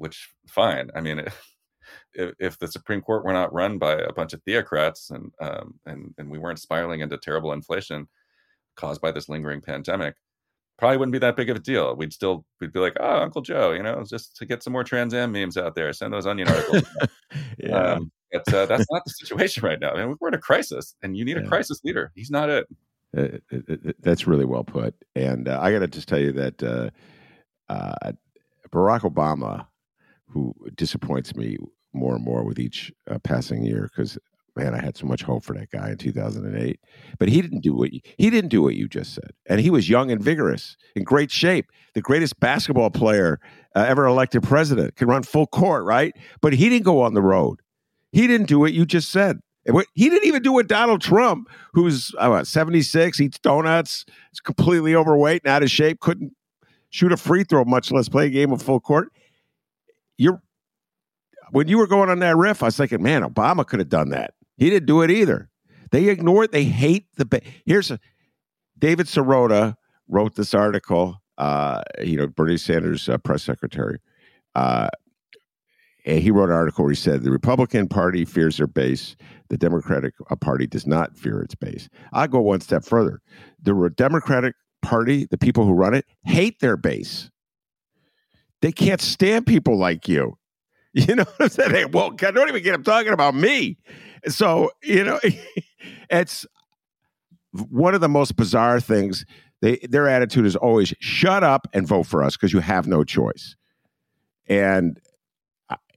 [0.00, 0.90] which fine.
[0.96, 1.20] I mean,
[2.14, 5.78] if, if, the Supreme Court were not run by a bunch of theocrats and um,
[5.86, 8.08] and and we weren't spiraling into terrible inflation
[8.76, 10.14] caused by this lingering pandemic,
[10.78, 11.94] probably wouldn't be that big of a deal.
[11.94, 14.84] We'd still we'd be like, oh, Uncle Joe, you know, just to get some more
[14.84, 16.84] Trans Am memes out there, send those onion articles.
[17.58, 17.76] yeah.
[17.76, 19.90] Um, but uh, that's not the situation right now.
[19.90, 21.42] I mean, we're in a crisis, and you need yeah.
[21.42, 22.10] a crisis leader.
[22.14, 22.66] He's not it.
[23.16, 23.28] Uh,
[24.00, 24.94] that's really well put.
[25.16, 26.90] And uh, I got to just tell you that uh,
[27.68, 28.12] uh,
[28.70, 29.66] Barack Obama
[30.28, 31.58] who disappoints me
[31.92, 34.16] more and more with each uh, passing year because
[34.56, 36.80] man, I had so much hope for that guy in 2008.
[37.18, 39.70] But he didn't do what you, he didn't do what you just said, and he
[39.70, 43.40] was young and vigorous, in great shape, the greatest basketball player
[43.74, 46.14] uh, ever elected president, can run full court, right?
[46.40, 47.60] But he didn't go on the road.
[48.12, 49.40] He didn't do what you just said.
[49.94, 55.42] He didn't even do what Donald Trump, who's uh, 76, eats donuts, is completely overweight
[55.44, 56.34] and out of shape, couldn't
[56.88, 59.12] shoot a free throw, much less play a game of full court
[60.20, 60.42] you're
[61.50, 64.10] when you were going on that riff, I was thinking, man, Obama could have done
[64.10, 64.34] that.
[64.56, 65.48] He didn't do it either.
[65.90, 66.52] They ignore it.
[66.52, 67.24] They hate the.
[67.24, 67.98] Ba- Here's a
[68.78, 69.74] David Sirota
[70.06, 71.20] wrote this article.
[71.38, 73.98] Uh, you know, Bernie Sanders' uh, press secretary.
[74.54, 74.90] Uh,
[76.04, 79.16] he wrote an article where he said the Republican Party fears their base.
[79.48, 81.88] The Democratic uh, Party does not fear its base.
[82.12, 83.20] I go one step further.
[83.62, 87.30] The Democratic Party, the people who run it, hate their base.
[88.62, 90.36] They can't stand people like you.
[90.92, 91.92] You know what I'm saying?
[91.92, 93.78] Well, don't even get them talking about me.
[94.26, 95.20] So, you know,
[96.10, 96.44] it's
[97.52, 99.24] one of the most bizarre things.
[99.62, 103.04] They, their attitude is always shut up and vote for us because you have no
[103.04, 103.54] choice.
[104.48, 104.98] And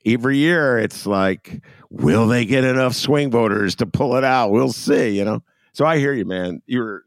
[0.06, 4.52] every year it's like, will they get enough swing voters to pull it out?
[4.52, 5.44] We'll see, you know?
[5.74, 6.62] So I hear you, man.
[6.66, 7.04] You're,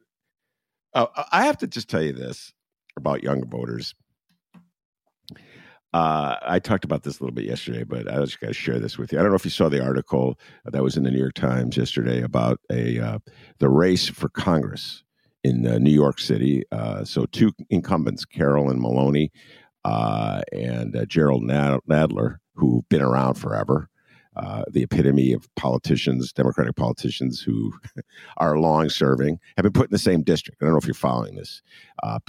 [0.95, 2.53] uh, I have to just tell you this
[2.97, 3.95] about young voters.
[5.93, 8.79] Uh, I talked about this a little bit yesterday, but I just going to share
[8.79, 9.19] this with you.
[9.19, 11.77] I don't know if you saw the article that was in the New York Times
[11.77, 13.19] yesterday about a uh,
[13.61, 15.05] the race for Congress
[15.43, 16.65] in uh, New York City.
[16.71, 19.31] Uh, so two incumbents, Carolyn Maloney
[19.85, 23.89] uh, and uh, Jerrold Nadler, who've been around forever.
[24.71, 27.73] the epitome of politicians, Democratic politicians who
[28.37, 30.63] are long serving, have been put in the same district.
[30.63, 31.63] I don't know if you're following this.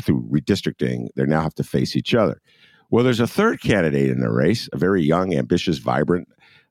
[0.02, 2.42] through redistricting, they now have to face each other.
[2.90, 6.30] Well, there's a third candidate in the race, a very young, ambitious, vibrant.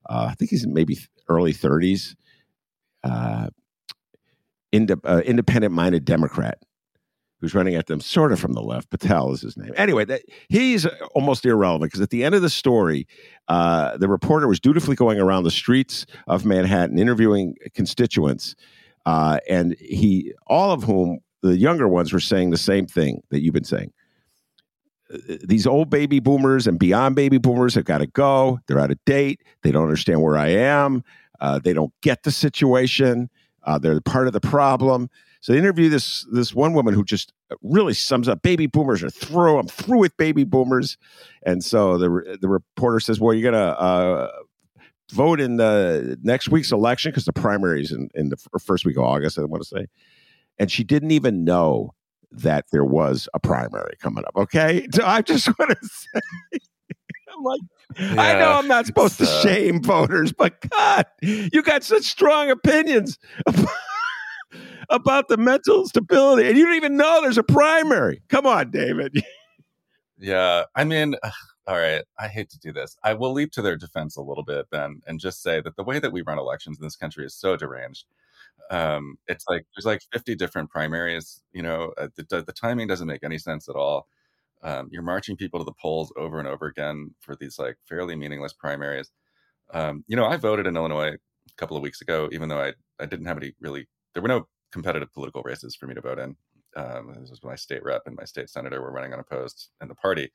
[0.08, 0.98] Uh, I think he's maybe
[1.28, 2.14] early 30s,
[3.04, 3.48] uh,
[4.72, 6.58] ind- uh, independent-minded Democrat
[7.40, 8.90] who's running at them sort of from the left.
[8.90, 9.72] Patel is his name.
[9.76, 13.06] Anyway, that, he's almost irrelevant because at the end of the story,
[13.48, 18.54] uh, the reporter was dutifully going around the streets of Manhattan interviewing constituents,
[19.04, 23.42] uh, and he, all of whom, the younger ones, were saying the same thing that
[23.42, 23.92] you've been saying
[25.44, 28.58] these old baby boomers and beyond baby boomers have got to go.
[28.66, 29.42] They're out of date.
[29.62, 31.04] They don't understand where I am.
[31.40, 33.30] Uh, they don't get the situation.
[33.62, 35.10] Uh, they're part of the problem.
[35.46, 37.32] So they interview this this one woman who just
[37.62, 39.60] really sums up baby boomers are through.
[39.60, 40.98] I'm through with baby boomers,
[41.44, 44.28] and so the the reporter says, "Well, you're gonna uh,
[45.12, 49.04] vote in the next week's election because the primaries in in the first week of
[49.04, 49.86] August." I want to say,
[50.58, 51.94] and she didn't even know
[52.32, 54.34] that there was a primary coming up.
[54.34, 56.58] Okay, so I just want to say.
[57.36, 57.60] I'm like,
[58.00, 62.02] yeah, I know I'm not supposed to uh, shame voters, but God, you got such
[62.02, 63.18] strong opinions
[64.88, 68.22] about, the mental stability, and you don't even know there's a primary.
[68.28, 69.22] Come on, David.
[70.18, 71.14] Yeah, I mean,
[71.66, 72.02] all right.
[72.18, 72.96] I hate to do this.
[73.02, 75.82] I will leap to their defense a little bit, Ben, and just say that the
[75.82, 78.06] way that we run elections in this country is so deranged.
[78.70, 81.42] Um, it's like there's like 50 different primaries.
[81.52, 84.06] You know, uh, the, the timing doesn't make any sense at all.
[84.62, 88.16] Um, you're marching people to the polls over and over again for these like fairly
[88.16, 89.10] meaningless primaries.
[89.72, 92.72] Um, you know, I voted in Illinois a couple of weeks ago, even though I,
[92.98, 96.18] I didn't have any really, there were no competitive political races for me to vote
[96.18, 96.34] in.
[96.74, 99.94] Um, this was my state rep and my state senator were running unopposed in the
[99.94, 100.32] party.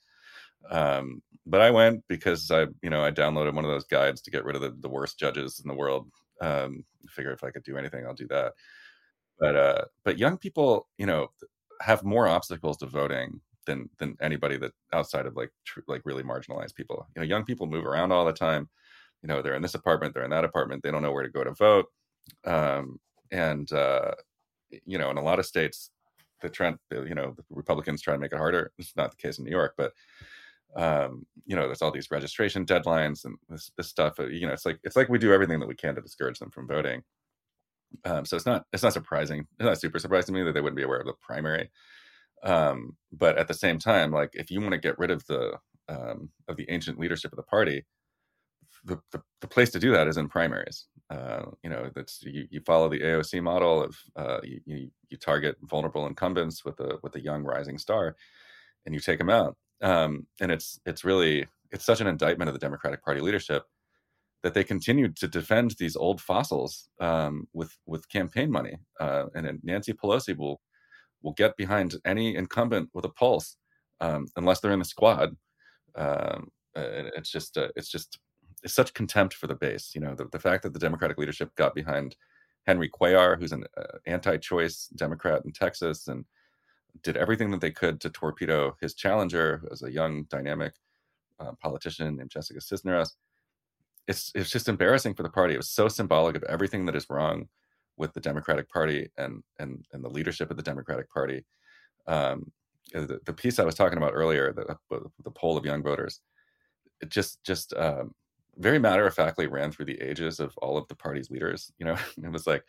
[0.69, 4.29] Um, but I went because I, you know, I downloaded one of those guides to
[4.32, 6.11] get rid of the, the worst judges in the world.
[6.41, 8.53] Um, figure if I could do anything, I'll do that.
[9.39, 11.32] But uh, but young people, you know,
[11.82, 16.21] have more obstacles to voting than than anybody that outside of like tr- like really
[16.21, 17.07] marginalized people.
[17.15, 18.69] You know, young people move around all the time.
[19.23, 21.29] You know, they're in this apartment, they're in that apartment, they don't know where to
[21.29, 21.88] go to vote.
[22.45, 22.99] Um,
[23.32, 24.11] and uh,
[24.86, 25.91] you know, in a lot of states,
[26.41, 28.71] the trend, you know, the Republicans try to make it harder.
[28.79, 29.93] It's not the case in New York, but
[30.75, 34.19] um, you know, there's all these registration deadlines and this, this stuff.
[34.19, 36.39] Uh, you know, it's like it's like we do everything that we can to discourage
[36.39, 37.03] them from voting.
[38.05, 39.47] Um, so it's not it's not surprising.
[39.59, 41.69] It's not super surprising to me that they wouldn't be aware of the primary.
[42.43, 45.57] Um, but at the same time, like if you want to get rid of the
[45.89, 47.86] um, of the ancient leadership of the party,
[48.84, 50.88] the, the, the place to do that is in primaries.
[51.09, 55.57] Uh, you know, that's you, you follow the AOC model of uh, you, you, target
[55.63, 58.15] vulnerable incumbents with a with a young rising star,
[58.86, 59.57] and you take them out.
[59.82, 63.63] Um, and it's it's really it's such an indictment of the Democratic Party leadership
[64.41, 68.77] that they continued to defend these old fossils um, with with campaign money.
[68.99, 70.61] Uh, and Nancy Pelosi will
[71.21, 73.57] will get behind any incumbent with a pulse,
[73.99, 75.36] um, unless they're in the squad.
[75.95, 78.17] Um, it's just uh, it's just
[78.66, 79.91] such contempt for the base.
[79.95, 82.16] You know, the, the fact that the Democratic leadership got behind
[82.66, 86.26] Henry Cuellar, who's an uh, anti-choice Democrat in Texas, and
[87.03, 90.74] did everything that they could to torpedo his challenger as a young, dynamic
[91.39, 93.16] uh, politician named Jessica Cisneros.
[94.07, 95.53] It's it's just embarrassing for the party.
[95.53, 97.47] It was so symbolic of everything that is wrong
[97.97, 101.45] with the Democratic Party and and and the leadership of the Democratic Party.
[102.07, 102.51] Um,
[102.93, 104.76] the, the, piece I was talking about earlier, the,
[105.24, 106.20] the poll of young voters,
[106.99, 108.14] it just just um,
[108.57, 111.71] very matter of factly ran through the ages of all of the party's leaders.
[111.77, 112.63] You know, it was like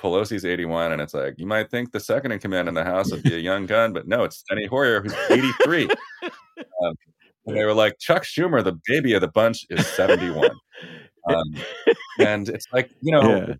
[0.00, 3.10] Pelosi's 81, and it's like you might think the second in command in the House
[3.10, 5.88] would be a young gun, but no, it's Steny Hoyer who's 83.
[6.22, 6.94] um,
[7.46, 10.50] and they were like, Chuck Schumer, the baby of the bunch, is 71.
[11.28, 11.56] Um,
[12.20, 13.54] and it's like, you know, yeah.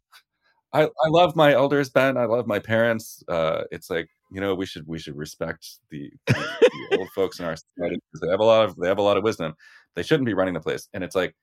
[0.72, 2.16] I, I love my elders, Ben.
[2.16, 3.24] I love my parents.
[3.28, 6.32] Uh, it's like you know we should we should respect the, the,
[6.90, 9.02] the old folks in our society because they have a lot of they have a
[9.02, 9.54] lot of wisdom.
[9.94, 11.34] They shouldn't be running the place, and it's like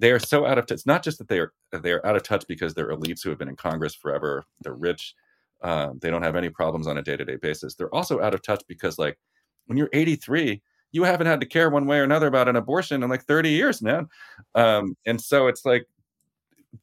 [0.00, 0.76] they are so out of touch.
[0.76, 3.28] It's not just that they are they are out of touch because they're elites who
[3.30, 4.44] have been in Congress forever.
[4.62, 5.14] They're rich.
[5.62, 7.74] Um, they don't have any problems on a day to day basis.
[7.74, 9.18] They're also out of touch because like
[9.66, 13.02] when you're 83, you haven't had to care one way or another about an abortion
[13.02, 14.08] in like 30 years, man.
[14.54, 15.86] Um, and so it's like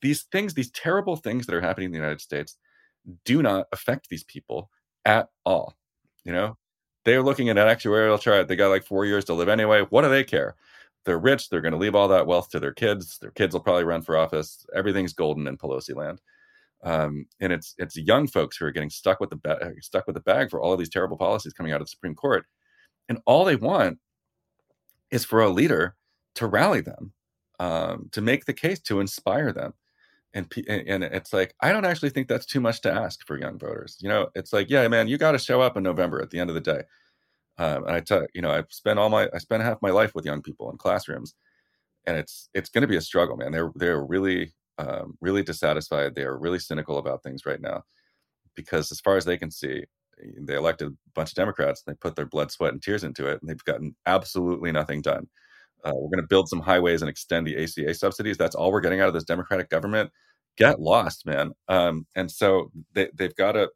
[0.02, 2.56] these things, these terrible things that are happening in the United States,
[3.26, 4.70] do not affect these people
[5.06, 5.76] at all.
[6.24, 6.58] You know,
[7.04, 8.48] they're looking at an actuarial chart.
[8.48, 9.82] They got like four years to live anyway.
[9.90, 10.56] What do they care?
[11.08, 11.50] They're rich.
[11.50, 13.18] They're going to leave all that wealth to their kids.
[13.18, 14.66] Their kids will probably run for office.
[14.76, 16.22] Everything's golden in Pelosi land.
[16.84, 20.14] Um, and it's it's young folks who are getting stuck with the ba- stuck with
[20.16, 22.46] the bag for all of these terrible policies coming out of the Supreme Court,
[23.10, 23.98] and all they want
[25.10, 25.96] is for a leader
[26.36, 27.14] to rally them
[27.60, 29.74] um, to make the case to inspire them
[30.34, 33.58] and and it's like I don't actually think that's too much to ask for young
[33.58, 33.98] voters.
[34.00, 36.40] You know, it's like yeah, man, you got to show up in November at the
[36.40, 36.84] end of the day.
[37.60, 40.14] Um, and I tell you know, I spent all my I spent half my life
[40.16, 41.36] with young people in classrooms,
[42.06, 43.52] and it's it's going to be a struggle, man.
[43.52, 46.16] They're they're really um, really dissatisfied.
[46.16, 47.84] They are really cynical about things right now,
[48.56, 49.86] because as far as they can see,
[50.42, 51.84] they elected a bunch of Democrats.
[51.84, 55.28] They put their blood, sweat, and tears into it, and they've gotten absolutely nothing done.
[55.84, 58.38] Uh, we're going to build some highways and extend the ACA subsidies.
[58.38, 60.12] That's all we're getting out of this Democratic government.
[60.58, 61.52] Get lost, man.
[61.70, 63.70] Um, and so they, they've got to.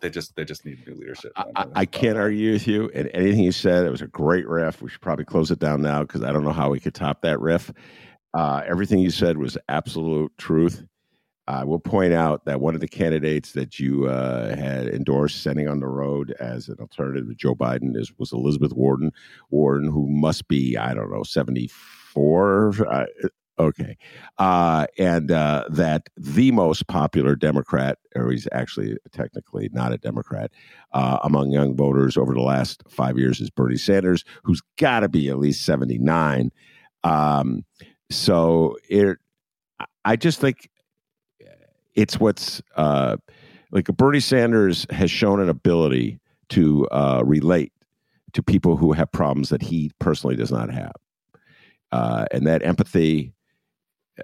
[0.00, 1.32] They just they just need new leadership.
[1.36, 2.90] I, I, can't argue with you.
[2.94, 4.80] And anything you said, it was a great riff.
[4.82, 7.22] We should probably close it down now because I don't know how we could top
[7.22, 7.72] that riff.
[8.34, 10.84] Uh, everything you said was absolute truth.
[11.48, 15.66] I will point out that one of the candidates that you uh, had endorsed sending
[15.66, 19.12] on the road as an alternative to Joe Biden is was Elizabeth Warden,
[19.50, 22.74] Warden, who must be I don't know seventy four.
[22.86, 23.06] Uh,
[23.58, 23.96] okay,
[24.38, 30.50] uh, and uh, that the most popular Democrat, or he's actually technically not a Democrat,
[30.92, 35.08] uh, among young voters over the last five years is Bernie Sanders, who's got to
[35.08, 36.50] be at least seventy nine.
[37.04, 37.64] Um,
[38.10, 39.18] so it,
[40.04, 40.70] I just think
[41.94, 43.16] it's what's uh,
[43.70, 47.72] like Bernie Sanders has shown an ability to uh, relate
[48.32, 50.92] to people who have problems that he personally does not have.
[51.90, 53.32] Uh, and that empathy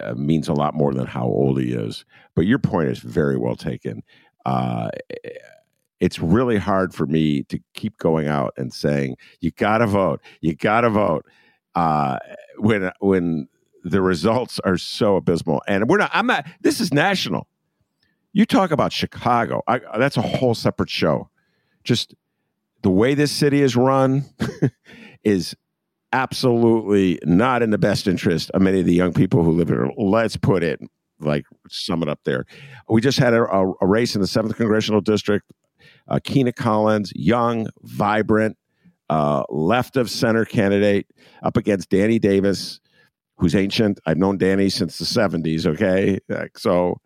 [0.01, 2.05] uh, means a lot more than how old he is.
[2.35, 4.03] But your point is very well taken.
[4.45, 4.89] Uh,
[5.99, 10.21] it's really hard for me to keep going out and saying, you got to vote,
[10.41, 11.25] you got to vote.
[11.73, 12.17] Uh,
[12.57, 13.49] when when
[13.83, 16.09] the results are so abysmal, and we're not.
[16.13, 16.45] I'm not.
[16.61, 17.47] This is national.
[18.33, 19.61] You talk about Chicago.
[19.67, 21.29] I, that's a whole separate show.
[21.83, 22.15] Just
[22.81, 24.25] the way this city is run
[25.23, 25.55] is
[26.15, 29.89] absolutely not in the best interest of many of the young people who live here.
[29.97, 30.79] Let's put it
[31.19, 32.45] like sum it up there.
[32.87, 35.51] We just had a, a, a race in the seventh congressional district.
[36.07, 38.57] Uh, Kina Collins, young, vibrant,
[39.09, 41.05] uh, left of center candidate,
[41.43, 42.79] up against Danny Davis,
[43.37, 43.99] who's ancient.
[44.05, 45.67] I've known Danny since the seventies.
[45.67, 46.19] Okay,
[46.55, 47.01] so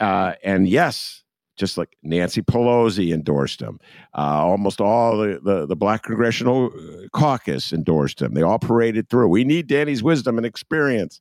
[0.00, 1.23] uh, and yes,
[1.56, 3.78] just like Nancy Pelosi endorsed him,
[4.16, 8.34] uh, almost all the, the, the, Black Congressional uh, Caucus endorsed him.
[8.34, 9.28] They all paraded through.
[9.28, 11.20] We need Danny's wisdom and experience.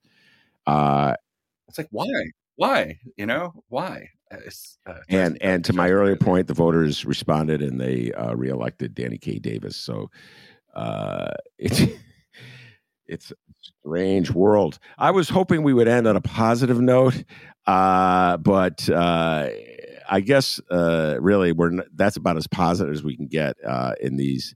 [0.65, 1.15] Uh,
[1.67, 2.07] it's like why,
[2.55, 4.09] why, you know, why?
[4.31, 4.37] Uh,
[4.87, 9.17] uh and and to my earlier point, the voters responded and they uh, reelected Danny
[9.17, 9.39] K.
[9.39, 9.75] Davis.
[9.75, 10.09] So
[11.57, 11.81] it's
[13.07, 14.79] it's a strange world.
[14.97, 17.23] I was hoping we would end on a positive note.
[17.65, 19.49] Uh, but uh,
[20.09, 24.17] I guess uh, really we're that's about as positive as we can get uh, in
[24.17, 24.55] these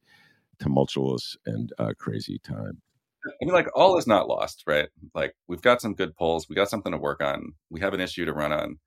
[0.60, 2.78] tumultuous and uh, crazy times.
[3.26, 4.90] I mean, like all is not lost, right?
[5.14, 8.00] Like we've got some good polls, we got something to work on, we have an
[8.00, 8.80] issue to run on.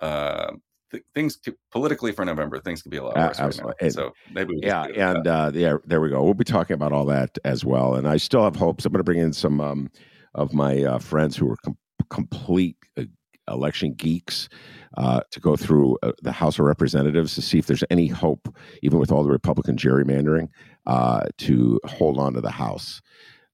[0.00, 0.52] Uh,
[0.90, 3.60] th- things to, politically for November, things could be a lot worse.
[3.60, 6.22] Right and, so maybe yeah, and uh, yeah, there we go.
[6.22, 7.94] We'll be talking about all that as well.
[7.94, 8.84] And I still have hopes.
[8.84, 9.90] I'm going to bring in some um,
[10.34, 11.78] of my uh, friends who are com-
[12.10, 13.04] complete uh,
[13.48, 14.48] election geeks
[14.96, 18.54] uh, to go through uh, the House of Representatives to see if there's any hope,
[18.82, 20.48] even with all the Republican gerrymandering,
[20.86, 23.02] uh, to hold on to the House.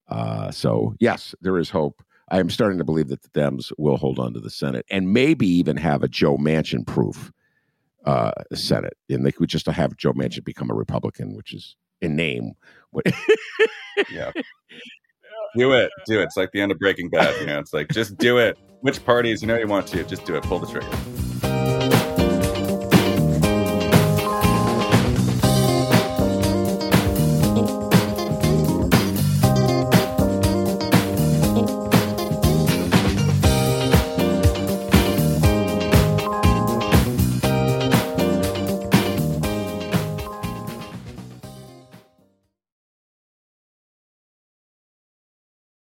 [0.09, 2.03] Uh, so, yes, there is hope.
[2.31, 5.13] I am starting to believe that the Dems will hold on to the Senate and
[5.13, 7.33] maybe even have a Joe Manchin proof
[8.05, 8.97] uh, Senate.
[9.11, 12.53] And they could just have Joe Manchin become a Republican, which is in name.
[14.11, 14.33] yeah.
[15.55, 15.91] Do it.
[16.07, 16.25] Do it.
[16.25, 17.39] It's like the end of Breaking Bad.
[17.39, 20.25] You know, it's like just do it which parties you know you want to, just
[20.27, 20.43] do it.
[20.43, 21.32] Pull the trigger.